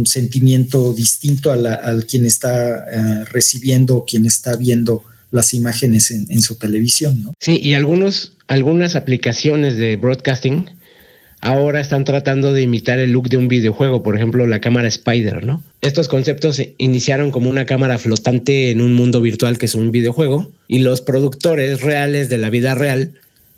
sentimiento 0.07 0.93
distinto 0.93 1.53
al 1.53 2.05
quien 2.07 2.27
está 2.27 2.85
eh, 2.91 3.25
recibiendo, 3.27 4.05
quien 4.05 4.27
está 4.27 4.57
viendo 4.57 5.05
las 5.31 5.55
imágenes 5.55 6.11
en, 6.11 6.43
su 6.43 6.57
televisión, 6.57 7.23
¿no? 7.23 7.35
Sí, 7.39 7.61
y 7.63 7.75
algunos, 7.75 8.33
algunas 8.49 8.97
aplicaciones 8.97 9.77
de 9.77 9.97
broadcasting 9.97 10.69
ahora 11.41 11.81
están 11.81 12.05
tratando 12.05 12.53
de 12.53 12.63
imitar 12.63 12.99
el 12.99 13.13
look 13.13 13.29
de 13.29 13.37
un 13.37 13.49
videojuego, 13.49 14.03
por 14.03 14.17
ejemplo, 14.17 14.47
la 14.47 14.61
cámara 14.61 14.89
Spider, 14.89 15.45
¿no? 15.45 15.63
Estos 15.81 16.09
conceptos 16.09 16.63
iniciaron 16.79 17.31
como 17.31 17.51
una 17.51 17.67
cámara 17.67 17.99
flotante 17.99 18.71
en 18.71 18.81
un 18.81 18.95
mundo 18.95 19.21
virtual 19.21 19.59
que 19.59 19.67
es 19.67 19.75
un 19.75 19.91
videojuego 19.91 20.51
y 20.69 20.81
los 20.81 21.01
productores 21.01 21.81
reales 21.81 22.29
de 22.29 22.39
la 22.39 22.51
vida 22.51 22.75
real 22.75 23.13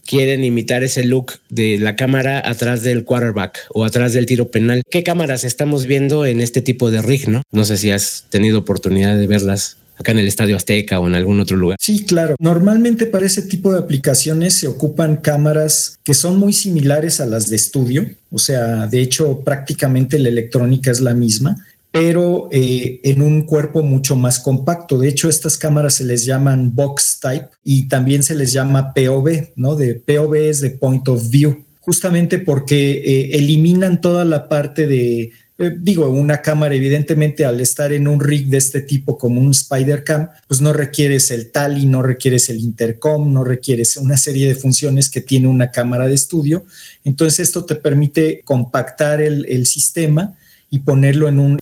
quieren 0.07 0.45
imitar 0.45 0.83
ese 0.83 1.05
look 1.05 1.35
de 1.49 1.79
la 1.79 1.97
cámara 1.97 2.43
atrás 2.45 2.83
del 2.83 3.05
quarterback 3.05 3.59
o 3.71 3.85
atrás 3.85 4.13
del 4.13 4.27
tiro 4.27 4.51
penal. 4.51 4.83
¿Qué 4.91 5.03
cámaras 5.03 5.45
estamos 5.45 5.87
viendo 5.87 6.27
en 6.27 6.41
este 6.41 6.61
tipo 6.61 6.91
de 6.91 7.03
rig, 7.03 7.29
no? 7.29 7.43
No 7.53 7.65
sé 7.65 7.77
si 7.77 7.91
has 7.91 8.27
tenido 8.29 8.59
oportunidad 8.59 9.17
de 9.17 9.27
verlas 9.27 9.79
acá 9.97 10.13
en 10.13 10.19
el 10.19 10.29
Estadio 10.29 10.57
Azteca 10.57 11.01
o 11.01 11.07
en 11.07 11.15
algún 11.15 11.41
otro 11.41 11.57
lugar. 11.57 11.79
Sí, 11.81 12.05
claro. 12.05 12.37
Normalmente 12.39 13.07
para 13.07 13.27
ese 13.27 13.43
tipo 13.43 13.73
de 13.73 13.79
aplicaciones 13.79 14.55
se 14.55 14.69
ocupan 14.69 15.17
cámaras 15.17 15.99
que 16.05 16.15
son 16.15 16.39
muy 16.39 16.53
similares 16.53 17.21
a 17.21 17.27
las 17.27 17.49
de 17.49 17.57
estudio. 17.57 18.07
O 18.31 18.39
sea, 18.39 18.87
de 18.87 19.01
hecho, 19.01 19.41
prácticamente 19.41 20.19
la 20.19 20.29
electrónica 20.29 20.91
es 20.91 21.01
la 21.01 21.15
misma 21.15 21.65
pero 21.93 22.49
eh, 22.51 23.01
en 23.05 23.21
un 23.21 23.43
cuerpo 23.43 23.83
mucho 23.83 24.17
más 24.17 24.41
compacto. 24.41 24.99
De 24.99 25.09
hecho, 25.09 25.29
estas 25.29 25.59
cámaras 25.59 25.95
se 25.95 26.05
les 26.05 26.25
llaman 26.25 26.75
box 26.75 27.21
type 27.21 27.49
y 27.63 27.87
también 27.87 28.23
se 28.23 28.35
les 28.35 28.53
llama 28.53 28.95
POV, 28.95 29.53
¿no? 29.57 29.77
De 29.77 29.95
POV 29.95 30.35
es 30.35 30.63
de 30.63 30.71
point 30.71 31.07
of 31.09 31.29
view, 31.29 31.65
justamente 31.81 32.39
porque 32.39 32.93
eh, 32.93 33.37
eliminan 33.37 34.01
toda 34.01 34.25
la 34.25 34.49
parte 34.49 34.87
de 34.87 35.33
eh, 35.63 35.77
digo, 35.79 36.09
una 36.09 36.43
cámara, 36.43 36.75
evidentemente, 36.75 37.45
al 37.45 37.61
estar 37.61 37.93
en 37.93 38.09
un 38.09 38.21
rig 38.21 38.49
de 38.49 38.59
este 38.59 38.81
tipo 38.81 39.17
como 39.17 39.41
un 39.41 39.53
Spider 39.53 40.05
Cam, 40.05 40.29
pues 40.49 40.61
no 40.61 40.73
requieres 40.73 41.31
el 41.31 41.51
tally, 41.51 41.87
no 41.87 42.03
requieres 42.03 42.49
el 42.49 42.59
intercom, 42.59 43.33
no 43.33 43.45
requieres 43.45 43.97
una 43.97 44.17
serie 44.17 44.49
de 44.49 44.55
funciones 44.55 45.09
que 45.09 45.21
tiene 45.21 45.49
una 45.49 45.71
cámara 45.71 46.09
de 46.09 46.15
estudio. 46.15 46.65
Entonces, 47.05 47.41
esto 47.41 47.65
te 47.65 47.77
permite 47.77 48.43
compactar 48.45 49.21
el, 49.21 49.67
sistema 49.67 50.35
y 50.71 50.81
ponerlo 50.81 51.29
en 51.29 51.39
un 51.39 51.59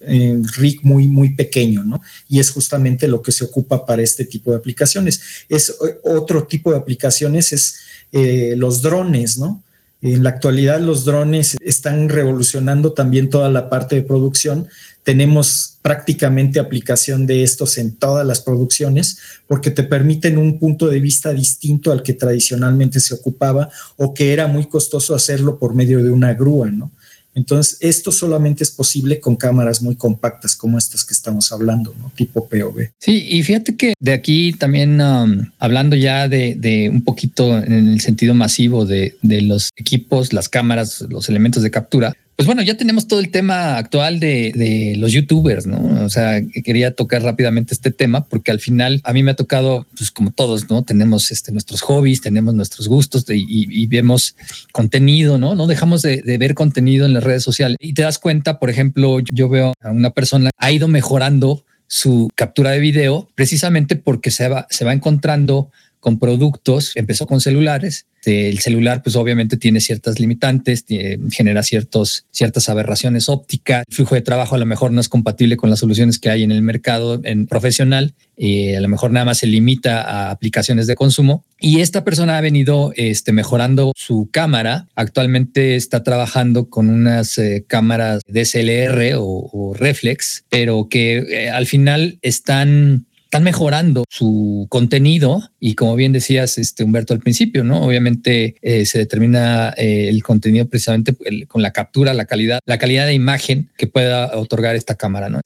rig 0.56 0.80
muy, 0.82 1.06
muy 1.06 1.34
pequeño, 1.34 1.84
¿no? 1.84 2.00
Y 2.28 2.40
es 2.40 2.50
justamente 2.50 3.08
lo 3.08 3.20
que 3.20 3.32
se 3.32 3.44
ocupa 3.44 3.84
para 3.84 4.02
este 4.02 4.24
tipo 4.24 4.50
de 4.50 4.56
aplicaciones. 4.56 5.20
Es 5.48 5.70
eh, 5.70 5.98
otro 6.04 6.46
tipo 6.46 6.70
de 6.72 6.78
aplicaciones, 6.78 7.52
es 7.52 7.76
eh, 8.12 8.54
los 8.56 8.82
drones, 8.82 9.38
¿no? 9.38 9.62
En 10.02 10.22
la 10.22 10.30
actualidad 10.30 10.80
los 10.80 11.04
drones 11.04 11.56
están 11.60 12.08
revolucionando 12.08 12.92
también 12.92 13.28
toda 13.28 13.50
la 13.50 13.68
parte 13.68 13.96
de 13.96 14.02
producción. 14.02 14.68
Tenemos 15.02 15.78
prácticamente 15.82 16.58
aplicación 16.58 17.26
de 17.26 17.42
estos 17.42 17.76
en 17.76 17.96
todas 17.96 18.26
las 18.26 18.40
producciones 18.40 19.18
porque 19.46 19.70
te 19.70 19.82
permiten 19.82 20.38
un 20.38 20.58
punto 20.58 20.88
de 20.88 21.00
vista 21.00 21.32
distinto 21.32 21.92
al 21.92 22.02
que 22.02 22.14
tradicionalmente 22.14 23.00
se 23.00 23.14
ocupaba 23.14 23.68
o 23.96 24.14
que 24.14 24.32
era 24.32 24.46
muy 24.46 24.66
costoso 24.66 25.14
hacerlo 25.14 25.58
por 25.58 25.74
medio 25.74 26.02
de 26.02 26.10
una 26.10 26.32
grúa, 26.32 26.70
¿no? 26.70 26.90
Entonces, 27.34 27.78
esto 27.80 28.10
solamente 28.10 28.64
es 28.64 28.70
posible 28.70 29.20
con 29.20 29.36
cámaras 29.36 29.82
muy 29.82 29.96
compactas 29.96 30.56
como 30.56 30.78
estas 30.78 31.04
que 31.04 31.14
estamos 31.14 31.52
hablando, 31.52 31.94
¿no? 31.98 32.10
Tipo 32.14 32.48
POV. 32.48 32.90
Sí, 32.98 33.26
y 33.28 33.42
fíjate 33.42 33.76
que 33.76 33.94
de 34.00 34.12
aquí 34.12 34.52
también 34.52 35.00
um, 35.00 35.46
hablando 35.58 35.96
ya 35.96 36.28
de, 36.28 36.90
un 36.92 37.02
poquito 37.02 37.58
en 37.58 37.88
el 37.88 38.00
sentido 38.00 38.34
masivo 38.34 38.84
de, 38.84 39.16
de 39.22 39.42
los 39.42 39.70
equipos, 39.76 40.32
las 40.32 40.48
cámaras, 40.48 41.02
los 41.08 41.28
elementos 41.28 41.62
de 41.62 41.70
captura, 41.70 42.16
pues 42.40 42.46
bueno, 42.46 42.62
ya 42.62 42.74
tenemos 42.74 43.06
todo 43.06 43.20
el 43.20 43.30
tema 43.30 43.76
actual 43.76 44.18
de, 44.18 44.94
los 44.96 45.12
youtubers, 45.12 45.66
¿no? 45.66 46.06
O 46.06 46.08
sea, 46.08 46.40
quería 46.64 46.94
tocar 46.94 47.22
rápidamente 47.22 47.74
este 47.74 47.90
tema 47.90 48.24
porque 48.24 48.50
al 48.50 48.60
final 48.60 49.02
a 49.04 49.12
mí 49.12 49.22
me 49.22 49.32
ha 49.32 49.36
tocado, 49.36 49.86
pues 49.94 50.10
como 50.10 50.30
todos, 50.30 50.70
¿no? 50.70 50.82
Tenemos 50.82 51.32
este, 51.32 51.52
nuestros 51.52 51.82
hobbies, 51.82 52.22
tenemos 52.22 52.54
nuestros 52.54 52.88
gustos 52.88 53.26
y, 53.28 53.86
vemos 53.88 54.36
contenido, 54.72 55.36
¿no? 55.36 55.54
No 55.54 55.66
dejamos 55.66 56.00
de, 56.00 56.22
ver 56.38 56.54
contenido 56.54 57.04
en 57.04 57.12
las 57.12 57.24
redes 57.24 57.42
sociales 57.42 57.76
y 57.78 57.92
te 57.92 58.00
das 58.00 58.18
cuenta, 58.18 58.58
por 58.58 58.70
ejemplo, 58.70 59.18
yo 59.20 59.50
veo 59.50 59.74
a 59.82 59.90
una 59.90 60.08
persona 60.08 60.48
ha 60.56 60.72
ido 60.72 60.88
mejorando 60.88 61.66
su 61.88 62.30
captura 62.36 62.70
de 62.70 62.80
video 62.80 63.28
precisamente 63.34 63.96
porque 63.96 64.30
se 64.30 64.48
va, 64.48 64.66
se 64.70 64.86
va 64.86 64.94
encontrando 64.94 65.70
con 66.00 66.18
productos, 66.18 66.96
empezó 66.96 67.26
con 67.26 67.40
celulares 67.40 68.06
el 68.24 68.58
celular, 68.58 69.02
pues 69.02 69.16
obviamente 69.16 69.56
tiene 69.56 69.80
ciertas 69.80 70.20
limitantes, 70.20 70.84
genera 71.30 71.62
ciertos, 71.62 72.26
ciertas 72.30 72.68
aberraciones 72.68 73.28
ópticas. 73.28 73.84
El 73.88 73.94
flujo 73.94 74.14
de 74.14 74.20
trabajo 74.20 74.54
a 74.54 74.58
lo 74.58 74.66
mejor 74.66 74.92
no 74.92 75.00
es 75.00 75.08
compatible 75.08 75.56
con 75.56 75.70
las 75.70 75.78
soluciones 75.78 76.18
que 76.18 76.30
hay 76.30 76.42
en 76.42 76.52
el 76.52 76.62
mercado 76.62 77.20
en 77.24 77.46
profesional. 77.46 78.14
Eh, 78.36 78.76
a 78.76 78.80
lo 78.80 78.88
mejor 78.88 79.10
nada 79.10 79.26
más 79.26 79.38
se 79.38 79.46
limita 79.46 80.02
a 80.02 80.30
aplicaciones 80.30 80.86
de 80.86 80.96
consumo. 80.96 81.44
Y 81.58 81.80
esta 81.80 82.04
persona 82.04 82.38
ha 82.38 82.40
venido 82.40 82.92
este, 82.96 83.32
mejorando 83.32 83.92
su 83.96 84.28
cámara. 84.30 84.88
Actualmente 84.94 85.76
está 85.76 86.02
trabajando 86.02 86.70
con 86.70 86.88
unas 86.88 87.36
eh, 87.38 87.64
cámaras 87.66 88.22
DSLR 88.26 89.14
o, 89.16 89.24
o, 89.24 89.74
reflex, 89.74 90.44
pero 90.48 90.88
que 90.88 91.18
eh, 91.18 91.50
al 91.50 91.66
final 91.66 92.18
están 92.22 93.06
están 93.30 93.44
mejorando 93.44 94.02
su 94.10 94.66
contenido 94.68 95.40
y 95.60 95.76
como 95.76 95.94
bien 95.94 96.10
decías, 96.10 96.58
este 96.58 96.82
Humberto 96.82 97.14
al 97.14 97.20
principio, 97.20 97.62
¿no? 97.62 97.80
Obviamente 97.80 98.56
eh, 98.60 98.84
se 98.86 98.98
determina 98.98 99.72
eh, 99.76 100.08
el 100.08 100.20
contenido 100.24 100.66
precisamente 100.66 101.14
con 101.46 101.62
la 101.62 101.70
captura, 101.70 102.12
la 102.12 102.24
calidad, 102.24 102.58
la 102.66 102.78
calidad 102.78 103.06
de 103.06 103.14
imagen 103.14 103.70
que 103.76 103.86
pueda 103.86 104.36
otorgar 104.36 104.74
esta 104.74 104.96
cámara, 104.96 105.28
¿no? 105.28 105.42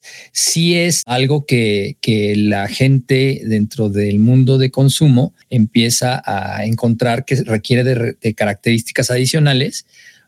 Es 0.55 1.03
algo 1.05 1.45
que, 1.45 1.97
que 2.01 2.35
la 2.35 2.67
gente 2.67 3.41
dentro 3.45 3.89
del 3.89 4.17
mundo 4.17 4.57
de 4.57 4.71
consumo 4.71 5.35
empieza 5.51 6.23
a 6.25 6.65
encontrar 6.65 7.23
que 7.23 7.35
requiere 7.43 7.83
de 7.83 8.33
características 8.33 9.11
adicionales 9.11 9.85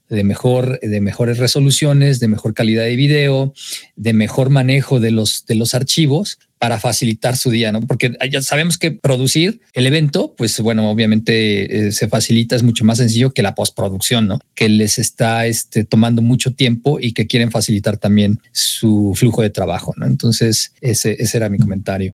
de 0.09 0.23
mejor, 0.23 0.79
de 0.79 1.01
mejores 1.01 1.37
resoluciones, 1.37 2.19
de 2.19 2.27
mejor 2.27 2.53
calidad 2.53 2.83
de 2.83 2.95
video, 2.95 3.53
de 3.95 4.13
mejor 4.13 4.49
manejo 4.49 4.99
de 4.99 5.11
los, 5.11 5.45
de 5.45 5.55
los 5.55 5.73
archivos 5.73 6.39
para 6.59 6.79
facilitar 6.79 7.37
su 7.37 7.51
día, 7.51 7.71
¿no? 7.71 7.81
Porque 7.81 8.17
ya 8.31 8.41
sabemos 8.41 8.77
que 8.77 8.91
producir 8.91 9.61
el 9.73 9.85
evento, 9.85 10.33
pues 10.35 10.59
bueno, 10.59 10.89
obviamente 10.89 11.87
eh, 11.87 11.91
se 11.91 12.07
facilita, 12.07 12.55
es 12.55 12.63
mucho 12.63 12.83
más 12.83 12.97
sencillo 12.97 13.31
que 13.31 13.43
la 13.43 13.53
postproducción, 13.53 14.27
¿no? 14.27 14.39
Que 14.55 14.69
les 14.69 14.97
está 14.97 15.45
este, 15.45 15.83
tomando 15.83 16.21
mucho 16.21 16.53
tiempo 16.53 16.99
y 16.99 17.13
que 17.13 17.27
quieren 17.27 17.51
facilitar 17.51 17.97
también 17.97 18.39
su 18.51 19.13
flujo 19.15 19.41
de 19.41 19.49
trabajo, 19.49 19.93
¿no? 19.97 20.07
Entonces, 20.07 20.73
ese, 20.81 21.15
ese 21.19 21.37
era 21.37 21.49
mi 21.49 21.59
comentario. 21.59 22.11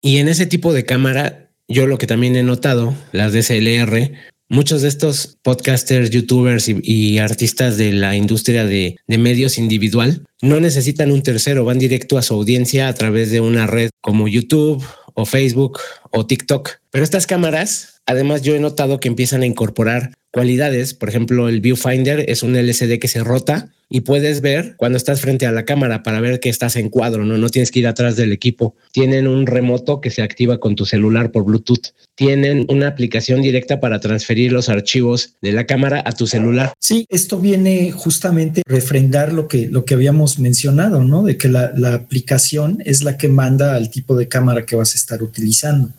Y 0.00 0.18
en 0.18 0.28
ese 0.28 0.46
tipo 0.46 0.72
de 0.72 0.84
cámara, 0.84 1.50
yo 1.68 1.86
lo 1.86 1.98
que 1.98 2.06
también 2.06 2.36
he 2.36 2.42
notado, 2.42 2.94
las 3.12 3.32
DSLR, 3.32 4.12
muchos 4.52 4.82
de 4.82 4.88
estos 4.88 5.38
podcasters, 5.42 6.10
youtubers 6.10 6.68
y, 6.68 7.18
artistas 7.18 7.78
de 7.78 7.92
la 7.92 8.14
industria 8.14 8.66
de, 8.66 8.96
de, 9.06 9.18
medios 9.18 9.56
individual 9.56 10.24
no 10.42 10.60
necesitan 10.60 11.10
un 11.10 11.22
tercero, 11.22 11.64
van 11.64 11.78
directo 11.78 12.18
a 12.18 12.22
su 12.22 12.34
audiencia 12.34 12.88
a 12.88 12.94
través 12.94 13.30
de 13.30 13.40
una 13.40 13.66
red 13.66 13.90
como 14.02 14.28
YouTube 14.28 14.84
o 15.14 15.24
Facebook 15.24 15.80
o 16.10 16.26
TikTok. 16.26 16.70
Pero 16.90 17.02
estas 17.02 17.26
cámaras, 17.26 18.02
además 18.06 18.42
yo 18.42 18.54
he 18.54 18.60
notado 18.60 19.00
que 19.00 19.08
empiezan 19.08 19.42
a 19.42 19.46
incorporar 19.46 20.12
cualidades. 20.30 20.92
Por 20.92 21.08
ejemplo, 21.08 21.48
el 21.48 21.60
viewfinder 21.60 22.28
es 22.28 22.42
un 22.42 22.54
LCD 22.54 22.98
que 22.98 23.08
se 23.08 23.24
rota 23.24 23.70
y 23.92 24.00
puedes 24.00 24.40
ver 24.40 24.74
cuando 24.78 24.96
estás 24.96 25.20
frente 25.20 25.44
a 25.44 25.52
la 25.52 25.66
cámara 25.66 26.02
para 26.02 26.18
ver 26.18 26.40
que 26.40 26.48
estás 26.48 26.76
en 26.76 26.88
cuadro, 26.88 27.26
¿no? 27.26 27.36
No 27.36 27.50
tienes 27.50 27.70
que 27.70 27.80
ir 27.80 27.86
atrás 27.86 28.16
del 28.16 28.32
equipo. 28.32 28.74
Tienen 28.90 29.28
un 29.28 29.46
remoto 29.46 30.00
que 30.00 30.08
se 30.08 30.22
activa 30.22 30.58
con 30.58 30.76
tu 30.76 30.86
celular 30.86 31.30
por 31.30 31.44
Bluetooth. 31.44 31.92
Tienen 32.14 32.64
una 32.70 32.88
aplicación 32.88 33.42
directa 33.42 33.80
para 33.80 34.00
transferir 34.00 34.50
los 34.50 34.70
archivos 34.70 35.34
de 35.42 35.52
la 35.52 35.66
cámara 35.66 36.02
a 36.06 36.12
tu 36.12 36.26
celular. 36.26 36.72
Sí, 36.80 37.04
esto 37.10 37.38
viene 37.38 37.92
justamente 37.92 38.62
a 38.66 38.72
refrendar 38.72 39.34
lo 39.34 39.46
que, 39.46 39.68
lo 39.68 39.84
que 39.84 39.92
habíamos 39.92 40.38
mencionado, 40.38 41.04
¿no? 41.04 41.24
De 41.24 41.36
que 41.36 41.48
la, 41.48 41.72
la 41.76 41.92
aplicación 41.92 42.78
es 42.86 43.02
la 43.02 43.18
que 43.18 43.28
manda 43.28 43.74
al 43.74 43.90
tipo 43.90 44.16
de 44.16 44.26
cámara 44.26 44.64
que 44.64 44.74
vas 44.74 44.94
a 44.94 44.96
estar 44.96 45.22
utilizando 45.22 45.90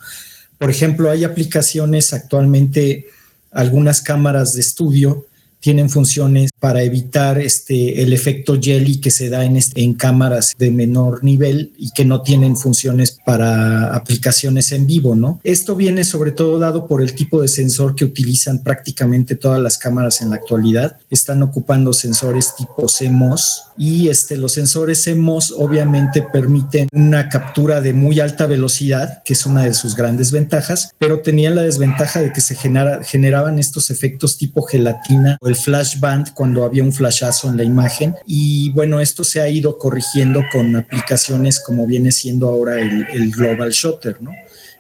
Por 0.58 0.72
ejemplo, 0.72 1.12
hay 1.12 1.26
aplicaciones 1.26 2.12
actualmente, 2.12 3.06
algunas 3.52 4.02
cámaras 4.02 4.54
de 4.54 4.62
estudio 4.62 5.28
tienen 5.64 5.90
funciones 5.90 6.52
para 6.60 6.84
evitar 6.84 7.40
este, 7.40 8.04
el 8.04 8.12
efecto 8.12 8.60
jelly 8.62 9.00
que 9.00 9.12
se 9.12 9.30
da 9.30 9.46
en, 9.46 9.58
en 9.76 9.94
cámaras 9.94 10.54
de 10.58 10.70
menor 10.72 11.24
nivel 11.24 11.72
y 11.78 11.92
que 11.92 12.04
no 12.04 12.22
tienen 12.22 12.58
funciones 12.58 13.18
para 13.26 13.96
aplicaciones 13.96 14.74
en 14.74 14.86
vivo, 14.86 15.16
¿no? 15.16 15.40
Esto 15.42 15.78
viene 15.78 16.04
sobre 16.04 16.34
todo 16.34 16.60
dado 16.60 16.86
por 16.86 17.02
el 17.02 17.16
tipo 17.16 17.42
de 17.42 17.48
sensor 17.48 17.96
que 17.96 18.04
utilizan 18.04 18.62
prácticamente 18.62 19.36
todas 19.36 19.62
las 19.62 19.78
cámaras 19.78 20.22
en 20.22 20.32
la 20.32 20.36
actualidad. 20.36 20.98
Están 21.10 21.42
ocupando 21.42 21.94
sensores 21.94 22.56
tipo 22.58 22.86
CMOS 22.88 23.64
y 23.78 24.10
este, 24.10 24.36
los 24.36 24.52
sensores 24.52 25.06
CMOS 25.06 25.54
obviamente 25.58 26.22
permiten 26.22 26.90
una 26.92 27.30
captura 27.30 27.80
de 27.80 27.94
muy 27.94 28.20
alta 28.20 28.48
velocidad, 28.48 29.24
que 29.24 29.32
es 29.32 29.46
una 29.46 29.64
de 29.64 29.74
sus 29.74 29.96
grandes 29.96 30.34
ventajas, 30.34 30.90
pero 30.98 31.22
tenían 31.22 31.56
la 31.56 31.62
desventaja 31.62 32.22
de 32.22 32.34
que 32.34 32.42
se 32.42 32.56
generaban 32.56 33.60
estos 33.60 33.90
efectos 33.90 34.38
tipo 34.38 34.64
gelatina 34.64 35.38
o 35.40 35.53
el 35.54 35.60
flash 35.60 36.00
band 36.00 36.34
cuando 36.34 36.64
había 36.64 36.84
un 36.84 36.92
flashazo 36.92 37.50
en 37.50 37.58
la 37.58 37.64
imagen. 37.64 38.16
Y 38.26 38.72
bueno, 38.72 39.00
esto 39.00 39.24
se 39.24 39.40
ha 39.40 39.48
ido 39.48 39.78
corrigiendo 39.78 40.44
con 40.52 40.76
aplicaciones 40.76 41.60
como 41.60 41.86
viene 41.86 42.12
siendo 42.12 42.50
ahora 42.50 42.82
el, 42.82 43.32
Global 43.32 43.72
Shutter, 43.72 44.22
¿no? 44.22 44.32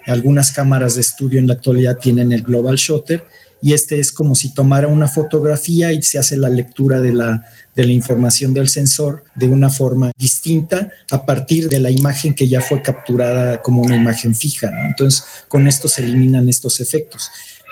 Algunas 0.05 0.51
cámaras 0.51 0.95
de 0.95 1.01
estudio 1.01 1.39
en 1.39 1.47
la 1.47 1.53
actualidad 1.53 1.97
tienen 1.97 2.33
el 2.33 2.41
Global 2.41 2.75
Shutter 2.75 3.23
y 3.61 3.71
este 3.71 3.99
es 3.99 4.11
como 4.11 4.35
si 4.35 4.53
tomara 4.53 4.87
una 4.87 5.07
fotografía 5.07 5.93
y 5.93 6.01
se 6.01 6.19
hace 6.19 6.35
la 6.35 6.49
lectura 6.49 6.99
de 6.99 7.13
la, 7.13 7.45
de 7.73 7.85
la 7.85 7.93
información 7.93 8.53
del 8.53 8.67
sensor 8.67 9.23
de 9.35 9.47
una 9.47 9.69
forma 9.69 10.11
distinta 10.17 10.89
a 11.09 11.25
partir 11.25 11.69
de 11.69 11.79
la 11.79 11.89
imagen 11.89 12.33
que 12.33 12.49
ya 12.49 12.59
fue 12.59 12.81
capturada 12.81 13.61
como 13.61 13.81
una 13.81 13.95
imagen 13.95 14.35
fija. 14.35 14.69
Entonces, 14.85 15.23
con 15.47 15.67
esto 15.67 15.87
se 15.87 16.03
eliminan 16.03 16.49
estos 16.49 16.81
efectos. 16.81 17.29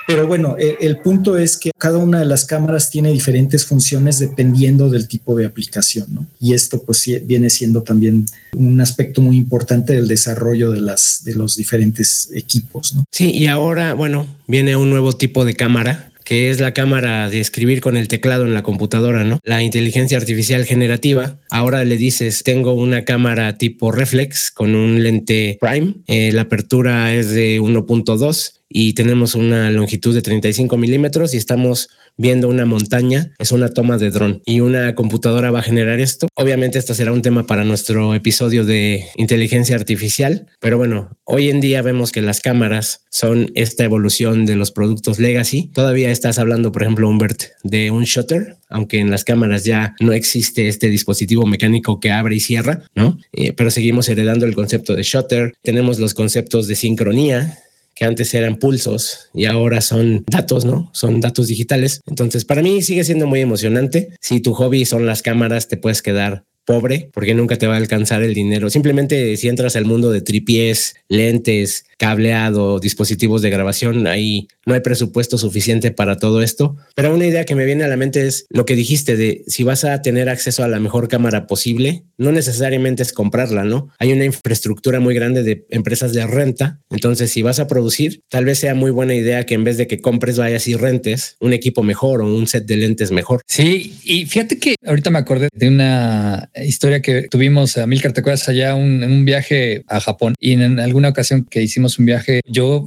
Pero 0.08 0.28
bueno, 0.28 0.56
e, 0.60 0.78
el, 0.82 0.98
punto 0.98 1.38
es 1.38 1.58
que 1.58 1.72
cada 1.78 1.98
una 1.98 2.20
de 2.20 2.26
las 2.26 2.46
cámaras 2.46 2.90
tiene 2.90 3.12
diferentes 3.12 3.66
funciones 3.66 4.20
dependiendo 4.20 4.90
del 4.90 5.08
tipo 5.08 5.36
de 5.36 5.46
aplicación, 5.46 6.08
¿no? 6.10 6.28
Y 6.40 6.54
esto 6.54 6.84
pues 6.84 7.06
viene 7.26 7.50
siendo 7.50 7.84
también 7.84 8.26
un 8.54 8.82
aspecto 8.82 9.22
muy 9.22 9.38
importante 9.38 9.94
del 9.94 10.08
desarrollo 10.08 10.72
de 10.72 10.82
las 10.82 11.24
de 11.24 11.36
los 11.36 11.56
diferentes 11.56 12.30
equipos, 12.34 12.94
¿no? 12.96 13.06
Sí, 13.12 13.32
y 13.32 13.48
ahora, 13.48 13.94
bueno, 13.94 14.28
viene 14.48 14.76
un 14.76 14.90
nuevo 14.90 15.14
tipo 15.14 15.46
de 15.46 15.56
cámara 15.56 16.12
que 16.24 16.50
es 16.50 16.60
la 16.60 16.74
cámara 16.74 17.30
de 17.30 17.40
escribir 17.40 17.82
con 17.82 17.98
el 17.98 18.08
teclado 18.08 18.46
en 18.46 18.54
la 18.54 18.64
computadora, 18.64 19.24
¿no? 19.24 19.40
La 19.44 19.64
inteligencia 19.64 20.18
artificial 20.18 20.66
generativa. 20.66 21.40
Ahora 21.50 21.84
le 21.84 21.98
dices, 21.98 22.44
tengo 22.44 22.74
una 22.74 23.04
cámara 23.04 23.58
tipo 23.58 23.92
reflex 23.92 24.52
con 24.52 24.76
un 24.76 25.04
lente 25.04 25.58
prime. 25.60 25.96
Eh, 26.08 26.32
la 26.32 26.44
apertura 26.44 27.14
es 27.14 27.32
de 27.32 27.60
1.2 27.60 28.61
y 28.74 28.94
tenemos 28.94 29.36
una 29.36 29.70
longitud 29.70 30.14
de 30.14 30.22
35 30.22 30.78
milímetros 30.78 31.34
y 31.34 31.38
estamos 31.38 31.90
viendo 32.18 32.48
una 32.48 32.66
montaña, 32.66 33.34
es 33.40 33.52
una 33.52 33.70
toma 33.70 33.98
de 33.98 34.12
dron 34.12 34.42
y 34.46 34.60
una 34.60 34.96
computadora 34.96 35.52
va 35.52 35.60
a 35.60 35.64
generar 35.64 36.00
esto. 36.00 36.28
Obviamente 36.36 36.80
esto 36.80 36.94
será 36.94 37.12
un 37.12 37.22
tema 37.22 37.48
para 37.48 37.64
nuestro 37.64 38.14
episodio 38.16 38.66
de 38.66 39.06
inteligencia 39.16 39.76
artificial, 39.76 40.48
pero 40.60 40.78
bueno, 40.78 41.18
hoy 41.24 41.50
en 41.50 41.62
día 41.62 41.82
vemos 41.82 42.12
que 42.12 42.22
las 42.22 42.42
cámaras 42.42 43.06
son 43.10 43.52
esta 43.56 43.84
evolución 43.84 44.46
de 44.46 44.56
los 44.56 44.72
productos 44.72 45.20
legacy. 45.20 45.70
Todavía 45.74 46.12
estás 46.12 46.40
hablando, 46.40 46.72
por 46.72 46.84
ejemplo, 46.84 47.10
Humbert, 47.10 47.44
de 47.64 47.92
un 47.92 48.04
shutter, 48.04 48.58
aunque 48.70 49.00
en 49.00 49.12
las 49.12 49.24
cámaras 49.24 49.66
ya 49.66 49.96
no 50.00 50.14
existe 50.14 50.68
este 50.68 50.90
dispositivo 50.90 51.46
mecánico 51.46 52.00
que 52.00 52.12
abre 52.12 52.36
y 52.36 52.40
cierra, 52.40 52.84
¿no? 52.96 53.18
Eh, 53.34 53.54
pero 53.54 53.72
seguimos 53.72 54.08
heredando 54.10 54.46
el 54.46 54.56
concepto 54.56 54.96
de 54.96 55.04
shutter, 55.04 55.54
tenemos 55.62 56.00
los 56.00 56.14
conceptos 56.14 56.68
de 56.68 56.76
sincronía, 56.76 57.58
que 57.96 58.06
antes 58.06 58.34
eran 58.34 58.58
pulsos 58.58 59.30
y 59.34 59.46
ahora 59.46 59.82
son 59.82 60.24
datos, 60.28 60.66
¿no? 60.66 60.90
Son 60.94 61.20
datos 61.22 61.48
digitales. 61.48 62.02
Entonces, 62.08 62.46
para 62.46 62.62
mí 62.62 62.82
sigue 62.82 63.04
siendo 63.04 63.28
muy 63.28 63.42
emocionante. 63.42 64.10
Si 64.20 64.40
tu 64.40 64.54
hobby 64.54 64.86
son 64.86 65.06
las 65.06 65.22
cámaras, 65.22 65.68
te 65.68 65.78
puedes 65.78 66.02
quedar 66.02 66.46
pobre 66.66 67.10
porque 67.14 67.34
nunca 67.34 67.58
te 67.58 67.68
va 67.68 67.76
a 67.76 67.78
alcanzar 67.78 68.24
el 68.24 68.34
dinero. 68.34 68.70
Simplemente 68.70 69.36
si 69.38 69.48
entras 69.48 69.76
al 69.76 69.86
mundo 69.86 70.12
de 70.12 70.22
tripiés, 70.22 70.96
lentes, 71.10 71.86
cableado, 72.02 72.80
dispositivos 72.80 73.44
de 73.44 73.52
grabación, 73.52 74.08
ahí 74.08 74.48
no 74.66 74.74
hay 74.74 74.80
presupuesto 74.80 75.38
suficiente 75.38 75.92
para 75.92 76.18
todo 76.18 76.42
esto. 76.42 76.76
Pero 76.96 77.14
una 77.14 77.28
idea 77.28 77.46
que 77.46 77.54
me 77.54 77.64
viene 77.64 77.84
a 77.84 77.88
la 77.88 77.96
mente 77.96 78.26
es 78.26 78.48
lo 78.50 78.66
que 78.66 78.76
dijiste 78.76 79.16
de 79.16 79.44
si 79.46 79.62
vas 79.62 79.86
a 79.86 80.02
tener 80.02 80.28
acceso 80.28 80.64
a 80.64 80.68
la 80.68 80.80
mejor 80.80 81.10
cámara 81.10 81.46
posible, 81.46 82.06
no 82.18 82.32
necesariamente 82.32 83.04
es 83.04 83.14
comprarla, 83.14 83.66
¿no? 83.66 83.90
Hay 84.00 84.12
una 84.14 84.26
infraestructura 84.26 85.00
muy 85.00 85.14
grande 85.14 85.44
de 85.44 85.68
empresas 85.70 86.12
de 86.12 86.26
renta. 86.26 86.80
Entonces, 86.90 87.30
si 87.30 87.44
vas 87.44 87.60
a 87.60 87.68
producir, 87.68 88.24
tal 88.30 88.46
vez 88.46 88.58
sea 88.58 88.74
muy 88.74 88.90
buena 88.90 89.14
idea 89.14 89.46
que 89.46 89.54
en 89.54 89.64
vez 89.64 89.78
de 89.78 89.86
que 89.86 90.02
compres, 90.02 90.40
vayas 90.40 90.68
y 90.68 90.74
rentes 90.74 91.36
un 91.40 91.54
equipo 91.54 91.84
mejor 91.84 92.24
o 92.24 92.36
un 92.36 92.48
set 92.48 92.66
de 92.66 92.78
lentes 92.78 93.12
mejor. 93.12 93.42
Sí, 93.46 94.00
y 94.04 94.26
fíjate 94.26 94.58
que 94.58 94.74
ahorita 94.84 95.12
me 95.12 95.20
acordé 95.20 95.50
de 95.54 95.68
una 95.68 96.50
historia 96.56 97.00
que 97.04 97.28
tuvimos, 97.30 97.78
a 97.78 97.86
Milcar, 97.86 98.12
¿te 98.12 98.24
allá 98.48 98.72
en 98.76 99.04
un 99.04 99.24
viaje 99.24 99.84
a 99.88 100.00
Japón? 100.00 100.34
Y 100.40 100.54
en, 100.54 100.80
alguna 100.80 101.10
ocasión 101.10 101.46
que 101.48 101.62
hicimos 101.62 101.91
un 102.00 102.06
viaje, 102.06 102.42
yo 102.46 102.86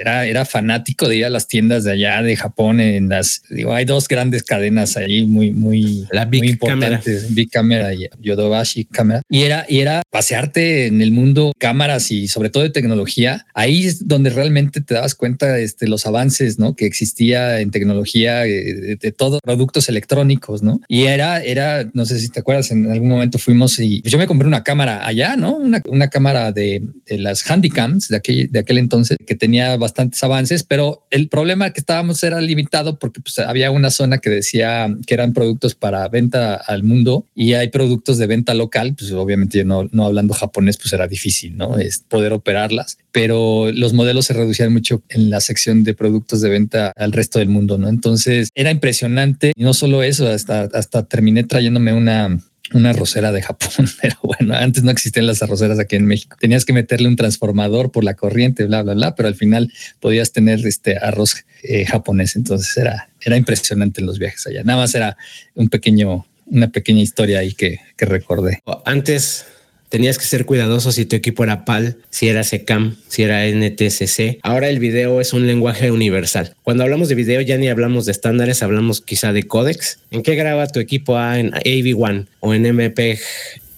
era, 0.00 0.26
era 0.26 0.44
fanático 0.44 1.08
de 1.08 1.16
ir 1.16 1.24
a 1.24 1.30
las 1.30 1.48
tiendas 1.48 1.84
de 1.84 1.92
allá 1.92 2.22
de 2.22 2.36
Japón. 2.36 2.80
En 2.80 3.08
las, 3.08 3.42
digo, 3.50 3.74
hay 3.74 3.84
dos 3.84 4.08
grandes 4.08 4.42
cadenas 4.42 4.96
ahí 4.96 5.26
muy, 5.26 5.52
muy, 5.52 6.06
La 6.10 6.24
Big 6.24 6.42
muy 6.42 6.50
importantes, 6.50 7.34
Big 7.34 7.50
Camera 7.50 7.94
y 7.94 8.08
Yodobashi 8.20 8.84
Camera. 8.84 9.22
Y 9.28 9.42
era, 9.42 9.66
y 9.68 9.80
era 9.80 10.02
pasearte 10.10 10.86
en 10.86 11.02
el 11.02 11.12
mundo 11.12 11.52
cámaras 11.58 12.10
y 12.10 12.28
sobre 12.28 12.50
todo 12.50 12.62
de 12.62 12.70
tecnología. 12.70 13.46
Ahí 13.54 13.86
es 13.86 14.06
donde 14.08 14.30
realmente 14.30 14.80
te 14.80 14.94
dabas 14.94 15.14
cuenta 15.14 15.52
de 15.52 15.64
este, 15.64 15.88
los 15.88 16.06
avances 16.06 16.58
¿no? 16.58 16.74
que 16.74 16.86
existía 16.86 17.60
en 17.60 17.70
tecnología 17.70 18.46
eh, 18.46 18.74
de, 18.74 18.96
de 18.96 19.12
todos 19.12 19.40
productos 19.42 19.88
electrónicos, 19.88 20.62
¿no? 20.62 20.80
Y 20.88 21.04
era, 21.04 21.42
era, 21.42 21.88
no 21.94 22.04
sé 22.04 22.18
si 22.18 22.28
te 22.28 22.40
acuerdas, 22.40 22.70
en 22.70 22.90
algún 22.90 23.08
momento 23.08 23.38
fuimos 23.38 23.78
y 23.78 24.02
yo 24.02 24.18
me 24.18 24.26
compré 24.26 24.48
una 24.48 24.62
cámara 24.62 25.06
allá, 25.06 25.36
¿no? 25.36 25.54
Una, 25.56 25.82
una 25.86 26.08
cámara 26.08 26.52
de, 26.52 26.82
de, 27.06 27.18
las 27.18 27.48
handycams 27.48 28.08
de 28.12 28.18
aquel, 28.18 28.52
de 28.52 28.60
aquel 28.60 28.78
entonces 28.78 29.16
que 29.26 29.34
tenía 29.34 29.76
bastantes 29.76 30.22
avances, 30.22 30.62
pero 30.62 31.04
el 31.10 31.28
problema 31.28 31.70
que 31.72 31.80
estábamos 31.80 32.22
era 32.22 32.40
limitado 32.40 32.98
porque 32.98 33.20
pues, 33.20 33.40
había 33.40 33.70
una 33.70 33.90
zona 33.90 34.18
que 34.18 34.30
decía 34.30 34.94
que 35.06 35.14
eran 35.14 35.32
productos 35.32 35.74
para 35.74 36.06
venta 36.08 36.54
al 36.54 36.84
mundo 36.84 37.26
y 37.34 37.54
hay 37.54 37.68
productos 37.68 38.18
de 38.18 38.26
venta 38.26 38.54
local, 38.54 38.94
pues 38.96 39.10
obviamente 39.12 39.64
no, 39.64 39.88
no 39.90 40.06
hablando 40.06 40.34
japonés, 40.34 40.76
pues 40.76 40.92
era 40.92 41.08
difícil, 41.08 41.56
¿no? 41.56 41.78
Es 41.78 42.04
poder 42.08 42.32
operarlas, 42.32 42.98
pero 43.10 43.72
los 43.72 43.92
modelos 43.92 44.26
se 44.26 44.34
reducían 44.34 44.72
mucho 44.72 45.02
en 45.08 45.30
la 45.30 45.40
sección 45.40 45.84
de 45.84 45.94
productos 45.94 46.40
de 46.40 46.50
venta 46.50 46.92
al 46.96 47.12
resto 47.12 47.38
del 47.38 47.48
mundo, 47.48 47.78
¿no? 47.78 47.88
Entonces 47.88 48.50
era 48.54 48.70
impresionante 48.70 49.52
y 49.56 49.62
no 49.62 49.74
solo 49.74 50.02
eso, 50.02 50.28
hasta, 50.28 50.62
hasta 50.74 51.04
terminé 51.04 51.44
trayéndome 51.44 51.92
una, 51.92 52.38
una 52.74 52.92
rosera 52.92 53.32
de 53.32 53.42
Japón, 53.42 53.86
pero 54.02 54.16
bueno, 54.22 54.54
antes 54.54 54.82
no 54.82 54.90
existían 54.90 55.26
las 55.26 55.42
arroceras 55.42 55.78
aquí 55.78 55.96
en 55.96 56.06
México. 56.06 56.36
Tenías 56.40 56.64
que 56.64 56.72
meterle 56.72 57.08
un 57.08 57.16
transformador 57.16 57.90
por 57.90 58.04
la 58.04 58.14
corriente, 58.14 58.64
bla, 58.64 58.82
bla, 58.82 58.94
bla, 58.94 59.14
pero 59.14 59.28
al 59.28 59.34
final 59.34 59.72
podías 60.00 60.32
tener 60.32 60.66
este 60.66 60.96
arroz 60.98 61.44
eh, 61.62 61.84
japonés. 61.84 62.36
Entonces 62.36 62.76
era, 62.76 63.08
era 63.20 63.36
impresionante 63.36 64.00
los 64.02 64.18
viajes 64.18 64.46
allá. 64.46 64.62
Nada 64.64 64.80
más 64.80 64.94
era 64.94 65.16
un 65.54 65.68
pequeño, 65.68 66.26
una 66.46 66.68
pequeña 66.68 67.02
historia 67.02 67.40
ahí 67.40 67.54
que, 67.54 67.80
que 67.96 68.04
recordé. 68.04 68.62
Antes 68.84 69.46
tenías 69.92 70.16
que 70.16 70.24
ser 70.24 70.46
cuidadoso 70.46 70.90
si 70.90 71.04
tu 71.04 71.16
equipo 71.16 71.44
era 71.44 71.66
PAL, 71.66 71.98
si 72.08 72.26
era 72.26 72.44
SECAM, 72.44 72.96
si 73.08 73.24
era 73.24 73.46
NTSC. 73.46 74.38
Ahora 74.40 74.70
el 74.70 74.78
video 74.78 75.20
es 75.20 75.34
un 75.34 75.46
lenguaje 75.46 75.90
universal. 75.90 76.54
Cuando 76.62 76.84
hablamos 76.84 77.10
de 77.10 77.14
video 77.14 77.42
ya 77.42 77.58
ni 77.58 77.68
hablamos 77.68 78.06
de 78.06 78.12
estándares, 78.12 78.62
hablamos 78.62 79.02
quizá 79.02 79.34
de 79.34 79.42
códex. 79.42 79.98
¿En 80.10 80.22
qué 80.22 80.34
graba 80.34 80.66
tu 80.66 80.80
equipo 80.80 81.18
A 81.18 81.38
en 81.38 81.50
AV1 81.50 82.26
o 82.40 82.54
en 82.54 82.64
MP 82.64 83.20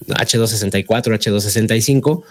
H264, 0.06 0.86
H265? 0.86 2.22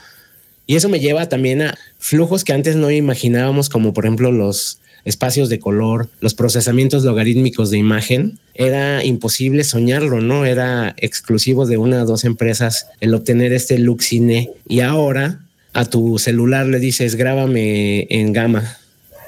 Y 0.65 0.77
eso 0.77 0.87
me 0.87 1.01
lleva 1.01 1.27
también 1.27 1.63
a 1.63 1.77
flujos 1.99 2.45
que 2.45 2.53
antes 2.53 2.77
no 2.77 2.89
imaginábamos, 2.89 3.67
como 3.67 3.93
por 3.93 4.05
ejemplo 4.05 4.31
los 4.31 4.79
espacios 5.05 5.49
de 5.49 5.59
color, 5.59 6.09
los 6.19 6.33
procesamientos 6.33 7.03
logarítmicos 7.03 7.69
de 7.71 7.77
imagen, 7.77 8.39
era 8.53 9.03
imposible 9.03 9.63
soñarlo, 9.63 10.21
¿no? 10.21 10.45
Era 10.45 10.95
exclusivo 10.97 11.65
de 11.65 11.77
una 11.77 12.03
o 12.03 12.05
dos 12.05 12.23
empresas 12.23 12.87
el 12.99 13.13
obtener 13.13 13.53
este 13.53 13.79
look 13.79 14.03
cine 14.03 14.51
y 14.67 14.81
ahora 14.81 15.39
a 15.73 15.85
tu 15.85 16.19
celular 16.19 16.67
le 16.67 16.79
dices 16.79 17.15
grábame 17.15 18.05
en 18.09 18.31
gama 18.31 18.77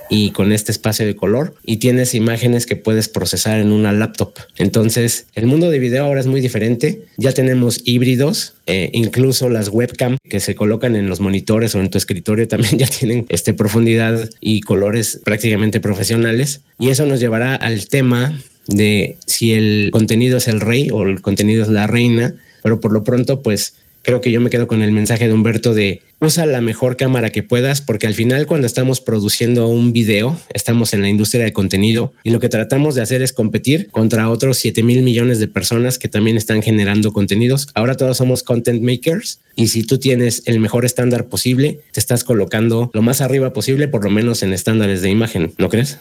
y 0.10 0.32
con 0.32 0.52
este 0.52 0.72
espacio 0.72 1.06
de 1.06 1.16
color 1.16 1.56
y 1.66 1.78
tienes 1.78 2.14
imágenes 2.14 2.66
que 2.66 2.76
puedes 2.76 3.10
procesar 3.10 3.60
en 3.60 3.72
una 3.72 3.92
laptop. 3.92 4.34
Entonces, 4.58 5.28
el 5.36 5.46
mundo 5.48 5.70
de 5.70 5.80
video 5.80 6.06
ahora 6.06 6.20
es 6.20 6.28
muy 6.28 6.42
diferente. 6.42 7.04
Ya 7.18 7.32
tenemos 7.32 7.82
híbridos, 7.86 8.54
eh, 8.66 8.90
incluso 8.94 9.50
las 9.50 9.70
webcam 9.70 10.18
que 10.30 10.40
se 10.40 10.56
colocan 10.56 10.96
en 10.96 11.10
los 11.10 11.20
monitores 11.20 11.76
o 11.76 11.80
en 11.80 11.90
tu 11.90 11.98
escritorio 11.98 12.48
también 12.56 12.78
ya 12.78 12.88
tienen 12.88 13.26
este 13.30 13.54
profundidad 13.54 14.30
y 14.40 14.62
colores 14.62 15.22
prácticamente 15.24 15.80
profesionales. 15.80 16.62
Y 16.80 16.90
eso 16.90 17.06
nos 17.06 17.20
llevará 17.20 17.56
al 17.56 17.88
tema 17.88 18.40
de 18.68 19.18
si 19.26 19.54
el 19.54 19.90
contenido 19.92 20.38
es 20.38 20.48
el 20.48 20.60
rey 20.60 20.90
o 20.92 21.04
el 21.04 21.22
contenido 21.22 21.64
es 21.64 21.70
la 21.70 21.88
reina, 21.88 22.36
pero 22.64 22.80
por 22.80 22.92
lo 22.92 23.04
pronto, 23.04 23.42
pues 23.42 23.76
creo 24.06 24.22
que 24.22 24.32
yo 24.32 24.40
me 24.40 24.50
quedo 24.50 24.68
con 24.68 24.82
el 24.84 24.92
mensaje 24.92 25.28
de 25.28 25.34
Humberto 25.34 25.74
de 25.74 26.02
usa 26.22 26.46
la 26.46 26.62
mejor 26.62 26.96
cámara 26.96 27.32
que 27.32 27.44
puedas, 27.44 27.82
porque 27.82 28.08
al 28.08 28.14
final 28.14 28.46
cuando 28.46 28.68
estamos 28.68 29.02
produciendo 29.02 29.68
un 29.68 29.94
video, 29.94 30.40
estamos 30.54 30.94
en 30.94 31.02
la 31.02 31.10
industria 31.10 31.44
de 31.44 31.54
contenido 31.54 32.14
y 32.24 32.30
lo 32.30 32.40
que 32.40 32.48
tratamos 32.48 32.96
de 32.96 33.02
hacer 33.02 33.22
es 33.22 33.34
competir 33.34 33.90
contra 33.90 34.30
otros 34.30 34.58
7 34.58 34.84
mil 34.84 35.02
millones 35.02 35.40
de 35.40 35.48
personas 35.48 36.00
que 36.00 36.08
también 36.08 36.38
están 36.38 36.62
generando 36.62 37.12
contenidos. 37.12 37.68
Ahora 37.74 37.98
todos 37.98 38.18
somos 38.18 38.44
content 38.44 38.82
makers 38.82 39.40
y 39.56 39.68
si 39.68 39.84
tú 39.84 39.98
tienes 39.98 40.44
el 40.46 40.60
mejor 40.60 40.86
estándar 40.86 41.26
posible, 41.28 41.80
te 41.92 42.00
estás 42.00 42.24
colocando 42.24 42.92
lo 42.94 43.02
más 43.02 43.22
arriba 43.22 43.54
posible, 43.54 43.88
por 43.88 44.04
lo 44.04 44.12
menos 44.12 44.44
en 44.44 44.54
estándares 44.54 45.02
de 45.02 45.10
imagen, 45.10 45.54
¿no 45.58 45.70
crees? 45.70 46.00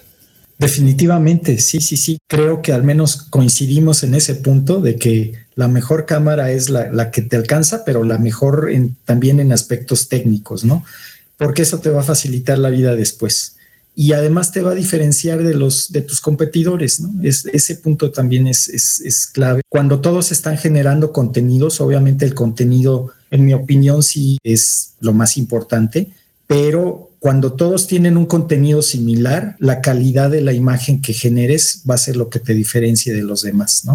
Definitivamente, 0.58 1.58
sí, 1.58 1.80
sí, 1.80 1.96
sí. 1.96 2.18
Creo 2.28 2.62
que 2.62 2.72
al 2.72 2.84
menos 2.84 3.22
coincidimos 3.30 4.02
en 4.04 4.14
ese 4.14 4.36
punto 4.36 4.80
de 4.80 4.96
que 4.96 5.34
la 5.56 5.68
mejor 5.68 6.06
cámara 6.06 6.50
es 6.52 6.70
la, 6.70 7.10
que 7.10 7.22
te 7.22 7.36
alcanza, 7.36 7.84
pero 7.84 8.04
la 8.04 8.18
mejor 8.18 8.70
también 9.04 9.40
en 9.40 9.52
aspectos 9.52 10.08
técnicos, 10.08 10.64
¿no? 10.64 10.84
Porque 11.36 11.62
eso 11.62 11.78
te 11.78 11.90
va 11.90 12.00
a 12.00 12.04
facilitar 12.04 12.58
la 12.58 12.70
vida 12.70 12.94
después. 12.94 13.56
Y 13.96 14.12
además 14.12 14.52
te 14.52 14.62
va 14.62 14.72
a 14.72 14.74
diferenciar 14.74 15.42
de 15.42 15.54
los 15.54 15.92
de 15.92 16.02
tus 16.02 16.20
competidores, 16.20 17.00
¿no? 17.00 17.22
Es, 17.22 17.46
ese 17.46 17.76
punto 17.76 18.10
también 18.12 18.46
es, 18.46 18.68
es 18.68 19.26
clave. 19.26 19.62
Cuando 19.68 20.00
todos 20.00 20.32
están 20.32 20.56
generando 20.56 21.12
contenidos, 21.12 21.80
obviamente 21.80 22.24
el 22.24 22.34
contenido, 22.34 23.12
en 23.30 23.44
mi 23.44 23.54
opinión, 23.54 24.02
sí 24.02 24.38
es 24.44 24.94
lo 25.00 25.12
más 25.12 25.36
importante, 25.36 26.10
pero 26.46 27.10
cuando 27.24 27.54
todos 27.54 27.86
tienen 27.86 28.18
un 28.18 28.26
contenido 28.26 28.82
similar, 28.82 29.56
la 29.58 29.80
calidad 29.80 30.28
de 30.28 30.42
la 30.42 30.52
imagen 30.52 31.00
que 31.00 31.14
generes 31.14 31.80
va 31.88 31.94
a 31.94 31.96
ser 31.96 32.16
lo 32.16 32.28
que 32.28 32.38
te 32.38 32.52
diferencie 32.52 33.14
de 33.14 33.22
los 33.22 33.40
demás, 33.40 33.86
¿no? 33.86 33.94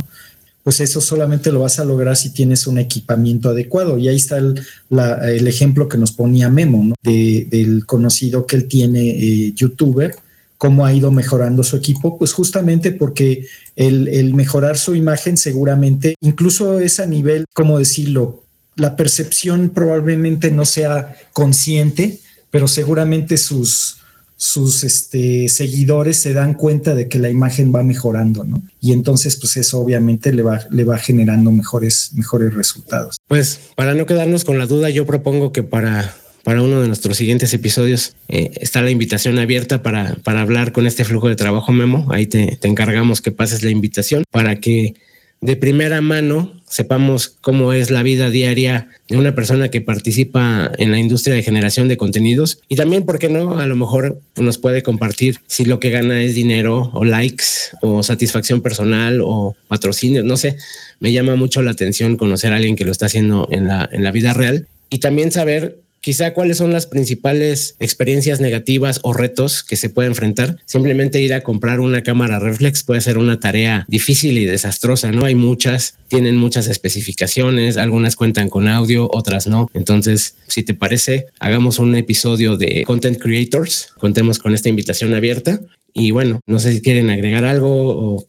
Pues 0.63 0.79
eso 0.79 0.99
solamente 0.99 1.51
lo 1.51 1.59
vas 1.59 1.77
a 1.77 1.85
lograr 1.85 2.17
si 2.17 2.31
tienes 2.31 2.65
un 2.65 2.79
equipamiento 2.79 3.49
adecuado. 3.49 3.99
Y 3.99 4.07
ahí 4.07 4.15
está 4.15 4.37
el, 4.39 5.47
ejemplo 5.47 5.87
que 5.87 5.99
nos 5.99 6.11
ponía 6.11 6.49
Memo, 6.49 6.83
¿no? 6.83 6.95
del 7.03 7.85
conocido 7.85 8.47
que 8.47 8.55
él 8.55 8.67
tiene, 8.67 9.11
eh, 9.11 9.53
youtuber, 9.55 10.15
cómo 10.57 10.83
ha 10.83 10.91
ido 10.91 11.11
mejorando 11.11 11.61
su 11.61 11.75
equipo, 11.75 12.17
pues 12.17 12.33
justamente 12.33 12.91
porque 12.93 13.45
el, 13.75 14.07
el, 14.07 14.33
mejorar 14.33 14.75
su 14.75 14.95
imagen 14.95 15.37
seguramente, 15.37 16.15
incluso 16.21 16.79
es 16.79 16.99
a 16.99 17.05
nivel, 17.05 17.45
¿cómo 17.53 17.77
decirlo? 17.77 18.43
La 18.75 18.95
percepción 18.95 19.69
probablemente 19.69 20.49
no 20.49 20.65
sea 20.65 21.15
consciente, 21.31 22.21
pero 22.51 22.67
seguramente 22.67 23.37
sus, 23.37 23.97
sus 24.39 24.85
este, 24.85 25.49
seguidores 25.49 26.17
se 26.17 26.33
dan 26.33 26.53
cuenta 26.53 26.95
de 26.95 27.09
que 27.09 27.19
la 27.19 27.29
imagen 27.29 27.75
va 27.75 27.83
mejorando, 27.83 28.45
¿no? 28.45 28.63
Y 28.79 28.93
entonces, 28.93 29.35
pues 29.35 29.57
eso 29.57 29.79
obviamente 29.79 30.31
le 30.31 30.43
va, 30.43 30.61
le 30.71 30.85
va 30.85 30.97
generando 30.97 31.51
mejores, 31.51 32.11
mejores 32.13 32.53
resultados. 32.53 33.17
Pues 33.27 33.59
para 33.75 33.93
no 33.95 34.05
quedarnos 34.05 34.45
con 34.45 34.57
la 34.57 34.65
duda, 34.65 34.89
yo 34.89 35.05
propongo 35.05 35.51
que 35.51 35.63
para, 35.63 36.15
para 36.43 36.61
uno 36.61 36.81
de 36.81 36.87
nuestros 36.87 37.17
siguientes 37.17 37.53
episodios 37.53 38.15
eh, 38.29 38.51
está 38.61 38.81
la 38.81 38.91
invitación 38.91 39.37
abierta 39.39 39.83
para, 39.83 40.15
para 40.23 40.41
hablar 40.41 40.71
con 40.71 40.87
este 40.87 41.03
flujo 41.03 41.27
de 41.27 41.35
trabajo 41.35 41.73
memo. 41.73 42.07
Ahí 42.11 42.25
te, 42.25 42.55
te 42.55 42.69
encargamos 42.69 43.21
que 43.21 43.31
pases 43.31 43.61
la 43.61 43.71
invitación 43.71 44.23
para 44.31 44.61
que 44.61 44.95
de 45.41 45.55
primera 45.55 46.01
mano 46.01 46.53
sepamos 46.67 47.29
cómo 47.41 47.73
es 47.73 47.89
la 47.89 48.03
vida 48.03 48.29
diaria 48.29 48.89
de 49.07 49.17
una 49.17 49.33
persona 49.33 49.69
que 49.69 49.81
participa 49.81 50.71
en 50.77 50.91
la 50.91 50.99
industria 50.99 51.33
de 51.33 51.43
generación 51.43 51.87
de 51.87 51.97
contenidos. 51.97 52.59
Y 52.67 52.75
también, 52.75 53.05
¿por 53.05 53.19
qué 53.19 53.29
no? 53.29 53.57
A 53.57 53.65
lo 53.65 53.75
mejor 53.75 54.21
nos 54.35 54.57
puede 54.57 54.83
compartir 54.83 55.39
si 55.47 55.65
lo 55.65 55.79
que 55.79 55.89
gana 55.89 56.21
es 56.21 56.35
dinero 56.35 56.91
o 56.93 57.05
likes 57.05 57.45
o 57.81 58.03
satisfacción 58.03 58.61
personal 58.61 59.21
o 59.23 59.55
patrocinio, 59.67 60.23
no 60.23 60.37
sé, 60.37 60.57
me 60.99 61.11
llama 61.11 61.35
mucho 61.35 61.61
la 61.61 61.71
atención 61.71 62.17
conocer 62.17 62.53
a 62.53 62.57
alguien 62.57 62.75
que 62.75 62.85
lo 62.85 62.91
está 62.91 63.07
haciendo 63.07 63.47
en 63.51 63.67
la, 63.67 63.89
en 63.91 64.03
la 64.03 64.11
vida 64.11 64.33
real. 64.33 64.67
Y 64.89 64.99
también 64.99 65.31
saber 65.31 65.79
quizá 66.01 66.33
cuáles 66.33 66.57
son 66.57 66.71
las 66.71 66.87
principales 66.87 67.75
experiencias 67.79 68.39
negativas 68.39 68.99
o 69.03 69.13
retos 69.13 69.63
que 69.63 69.75
se 69.75 69.89
puede 69.89 70.07
enfrentar. 70.07 70.57
Simplemente 70.65 71.21
ir 71.21 71.33
a 71.33 71.41
comprar 71.41 71.79
una 71.79 72.03
cámara 72.03 72.39
reflex 72.39 72.83
puede 72.83 73.01
ser 73.01 73.17
una 73.17 73.39
tarea 73.39 73.85
difícil 73.87 74.37
y 74.37 74.45
desastrosa, 74.45 75.11
¿no? 75.11 75.25
Hay 75.25 75.35
muchas, 75.35 75.95
tienen 76.07 76.37
muchas 76.37 76.67
especificaciones, 76.67 77.77
algunas 77.77 78.15
cuentan 78.15 78.49
con 78.49 78.67
audio, 78.67 79.09
otras 79.11 79.47
no. 79.47 79.69
Entonces, 79.73 80.35
si 80.47 80.63
te 80.63 80.73
parece, 80.73 81.27
hagamos 81.39 81.79
un 81.79 81.95
episodio 81.95 82.57
de 82.57 82.83
Content 82.85 83.19
Creators, 83.19 83.93
contemos 83.97 84.39
con 84.39 84.53
esta 84.53 84.69
invitación 84.69 85.13
abierta. 85.13 85.59
Y 85.93 86.11
bueno, 86.11 86.39
no 86.45 86.59
sé 86.59 86.73
si 86.73 86.81
quieren 86.81 87.09
agregar 87.09 87.45
algo 87.45 87.69
o 87.69 88.27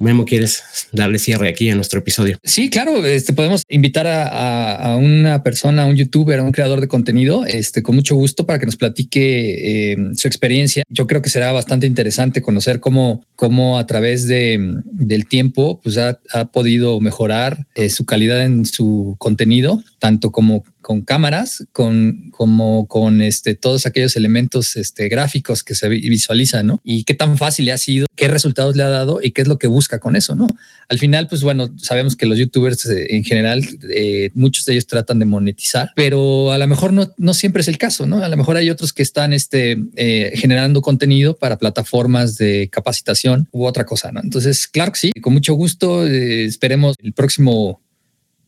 Memo, 0.00 0.24
¿quieres 0.24 0.62
darle 0.92 1.18
cierre 1.18 1.48
aquí 1.48 1.68
a 1.70 1.74
nuestro 1.74 1.98
episodio? 1.98 2.38
Sí, 2.44 2.70
claro. 2.70 3.04
Este 3.04 3.32
podemos 3.32 3.62
invitar 3.68 4.06
a, 4.06 4.96
una 4.96 5.42
persona, 5.42 5.82
a 5.82 5.86
un 5.86 5.96
youtuber, 5.96 6.38
a 6.38 6.44
un 6.44 6.52
creador 6.52 6.80
de 6.80 6.86
contenido, 6.86 7.44
este 7.44 7.82
con 7.82 7.96
mucho 7.96 8.14
gusto 8.14 8.46
para 8.46 8.60
que 8.60 8.66
nos 8.66 8.76
platique 8.76 9.92
eh, 9.92 9.96
su 10.14 10.28
experiencia. 10.28 10.84
Yo 10.88 11.08
creo 11.08 11.20
que 11.20 11.30
será 11.30 11.50
bastante 11.50 11.86
interesante 11.88 12.42
conocer 12.42 12.78
cómo, 12.78 13.24
cómo 13.34 13.78
a 13.78 13.86
través 13.86 14.28
de, 14.28 14.76
del 14.84 15.26
tiempo 15.26 15.80
pues 15.82 15.98
ha, 15.98 16.18
podido 16.52 17.00
mejorar 17.00 17.66
eh, 17.74 17.90
su 17.90 18.04
calidad 18.04 18.44
en 18.44 18.66
su 18.66 19.16
contenido, 19.18 19.82
tanto 19.98 20.30
como 20.30 20.64
con 20.88 21.02
cámaras, 21.02 21.66
con, 21.72 22.30
como 22.30 22.88
con 22.88 23.20
este, 23.20 23.54
todos 23.54 23.84
aquellos 23.84 24.16
elementos 24.16 24.74
este, 24.74 25.10
gráficos 25.10 25.62
que 25.62 25.74
se 25.74 25.86
visualizan, 25.86 26.66
¿no? 26.66 26.80
Y 26.82 27.04
qué 27.04 27.12
tan 27.12 27.36
fácil 27.36 27.66
le 27.66 27.72
ha 27.72 27.76
sido, 27.76 28.06
qué 28.16 28.26
resultados 28.26 28.74
le 28.74 28.84
ha 28.84 28.88
dado 28.88 29.20
y 29.22 29.32
qué 29.32 29.42
es 29.42 29.48
lo 29.48 29.58
que 29.58 29.66
busca 29.66 29.98
con 29.98 30.16
eso, 30.16 30.34
¿no? 30.34 30.48
Al 30.88 30.98
final, 30.98 31.28
pues 31.28 31.42
bueno, 31.42 31.68
sabemos 31.76 32.16
que 32.16 32.24
los 32.24 32.38
youtubers 32.38 32.86
eh, 32.86 33.08
en 33.10 33.22
general, 33.22 33.68
eh, 33.90 34.30
muchos 34.32 34.64
de 34.64 34.72
ellos 34.72 34.86
tratan 34.86 35.18
de 35.18 35.26
monetizar, 35.26 35.92
pero 35.94 36.52
a 36.52 36.56
lo 36.56 36.66
mejor 36.66 36.94
no, 36.94 37.12
no 37.18 37.34
siempre 37.34 37.60
es 37.60 37.68
el 37.68 37.76
caso, 37.76 38.06
¿no? 38.06 38.24
A 38.24 38.28
lo 38.30 38.36
mejor 38.38 38.56
hay 38.56 38.70
otros 38.70 38.94
que 38.94 39.02
están 39.02 39.34
este, 39.34 39.76
eh, 39.94 40.32
generando 40.36 40.80
contenido 40.80 41.36
para 41.36 41.58
plataformas 41.58 42.38
de 42.38 42.70
capacitación 42.72 43.46
u 43.52 43.66
otra 43.66 43.84
cosa, 43.84 44.10
¿no? 44.10 44.22
Entonces, 44.22 44.66
claro 44.66 44.92
que 44.92 45.00
sí, 45.00 45.12
con 45.20 45.34
mucho 45.34 45.52
gusto, 45.52 46.06
esperemos 46.06 46.96
el 47.02 47.12
próximo 47.12 47.82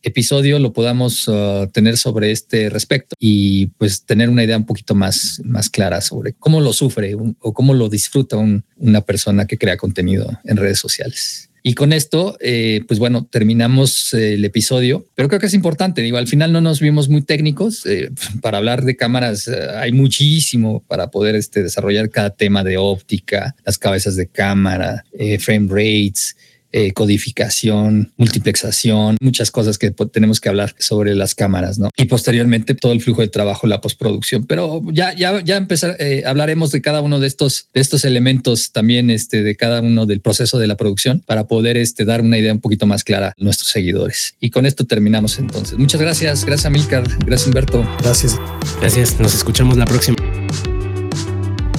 episodio 0.02 0.58
lo 0.58 0.72
podamos 0.72 1.28
uh, 1.28 1.68
tener 1.72 1.96
sobre 1.96 2.30
este 2.30 2.70
respecto 2.70 3.16
y 3.18 3.68
pues 3.78 4.04
tener 4.04 4.28
una 4.28 4.44
idea 4.44 4.56
un 4.56 4.66
poquito 4.66 4.94
más, 4.94 5.40
más 5.44 5.68
clara 5.68 6.00
sobre 6.00 6.32
cómo 6.34 6.60
lo 6.60 6.72
sufre 6.72 7.14
o 7.14 7.52
cómo 7.52 7.74
lo 7.74 7.88
disfruta 7.88 8.36
una 8.36 9.00
persona 9.02 9.46
que 9.46 9.58
crea 9.58 9.76
contenido 9.76 10.30
en 10.44 10.56
redes 10.56 10.78
sociales. 10.78 11.50
Y 11.62 11.74
con 11.74 11.92
esto, 11.92 12.36
eh, 12.40 12.82
pues 12.88 12.98
bueno, 12.98 13.26
terminamos 13.26 14.14
el 14.14 14.44
episodio, 14.44 15.06
pero 15.14 15.28
creo 15.28 15.40
que 15.40 15.46
es 15.46 15.54
importante. 15.54 16.00
Digo, 16.00 16.16
al 16.16 16.26
final 16.26 16.52
no 16.52 16.60
nos 16.60 16.80
vimos 16.80 17.08
muy 17.08 17.22
técnicos. 17.22 17.84
Eh, 17.84 18.10
para 18.40 18.58
hablar 18.58 18.84
de 18.84 18.96
cámaras 18.96 19.46
eh, 19.46 19.68
hay 19.76 19.92
muchísimo 19.92 20.82
para 20.86 21.10
poder 21.10 21.34
este, 21.34 21.62
desarrollar 21.62 22.08
cada 22.08 22.30
tema 22.30 22.64
de 22.64 22.78
óptica, 22.78 23.54
las 23.64 23.76
cabezas 23.76 24.16
de 24.16 24.26
cámara, 24.26 25.04
frame 25.38 25.68
rates, 25.68 26.36
eh, 26.72 26.92
codificación, 26.92 28.12
multiplexación, 28.16 29.16
muchas 29.20 29.50
cosas 29.50 29.78
que 29.78 29.90
tenemos 29.90 30.40
que 30.40 30.48
hablar 30.48 30.74
sobre 30.78 31.14
las 31.14 31.34
cámaras, 31.34 31.78
¿no? 31.78 31.90
Y 31.96 32.04
posteriormente 32.04 32.74
todo 32.74 32.92
el 32.92 33.00
flujo 33.00 33.22
de 33.22 33.28
trabajo, 33.28 33.66
la 33.66 33.80
postproducción. 33.80 34.44
Pero 34.46 34.82
ya, 34.92 35.14
ya, 35.14 35.40
ya 35.42 35.56
empezar, 35.56 35.96
eh, 35.98 36.22
hablaremos 36.26 36.70
de 36.70 36.80
cada 36.80 37.00
uno 37.00 37.20
de 37.20 37.26
estos, 37.26 37.68
de 37.74 37.80
estos 37.80 38.04
elementos 38.04 38.72
también, 38.72 39.10
este, 39.10 39.42
de 39.42 39.56
cada 39.56 39.80
uno 39.80 40.06
del 40.06 40.20
proceso 40.20 40.58
de 40.58 40.66
la 40.66 40.76
producción 40.76 41.20
para 41.20 41.46
poder 41.46 41.76
este, 41.76 42.04
dar 42.04 42.20
una 42.20 42.38
idea 42.38 42.52
un 42.52 42.60
poquito 42.60 42.86
más 42.86 43.04
clara 43.04 43.28
a 43.28 43.34
nuestros 43.42 43.70
seguidores. 43.70 44.34
Y 44.40 44.50
con 44.50 44.66
esto 44.66 44.84
terminamos 44.84 45.38
entonces. 45.38 45.78
Muchas 45.78 46.00
gracias. 46.00 46.44
Gracias, 46.44 46.66
Amilcar. 46.66 47.04
Gracias, 47.24 47.46
Humberto. 47.46 47.86
Gracias. 48.02 48.38
Gracias. 48.80 49.18
Nos 49.20 49.34
escuchamos 49.34 49.76
la 49.76 49.86
próxima. 49.86 50.16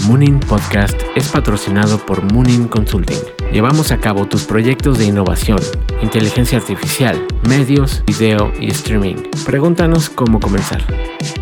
Moonin 0.07 0.39
Podcast 0.39 0.99
es 1.15 1.27
patrocinado 1.29 2.03
por 2.05 2.21
Moonin 2.33 2.67
Consulting. 2.67 3.40
Llevamos 3.51 3.91
a 3.91 3.99
cabo 3.99 4.25
tus 4.27 4.45
proyectos 4.45 4.97
de 4.97 5.05
innovación, 5.05 5.59
inteligencia 6.01 6.57
artificial, 6.57 7.27
medios, 7.49 8.01
video 8.05 8.51
y 8.61 8.69
streaming. 8.69 9.15
Pregúntanos 9.45 10.09
cómo 10.09 10.39
comenzar. 10.39 10.81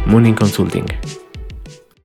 Moonin 0.08 0.34
Consulting. 0.34 0.86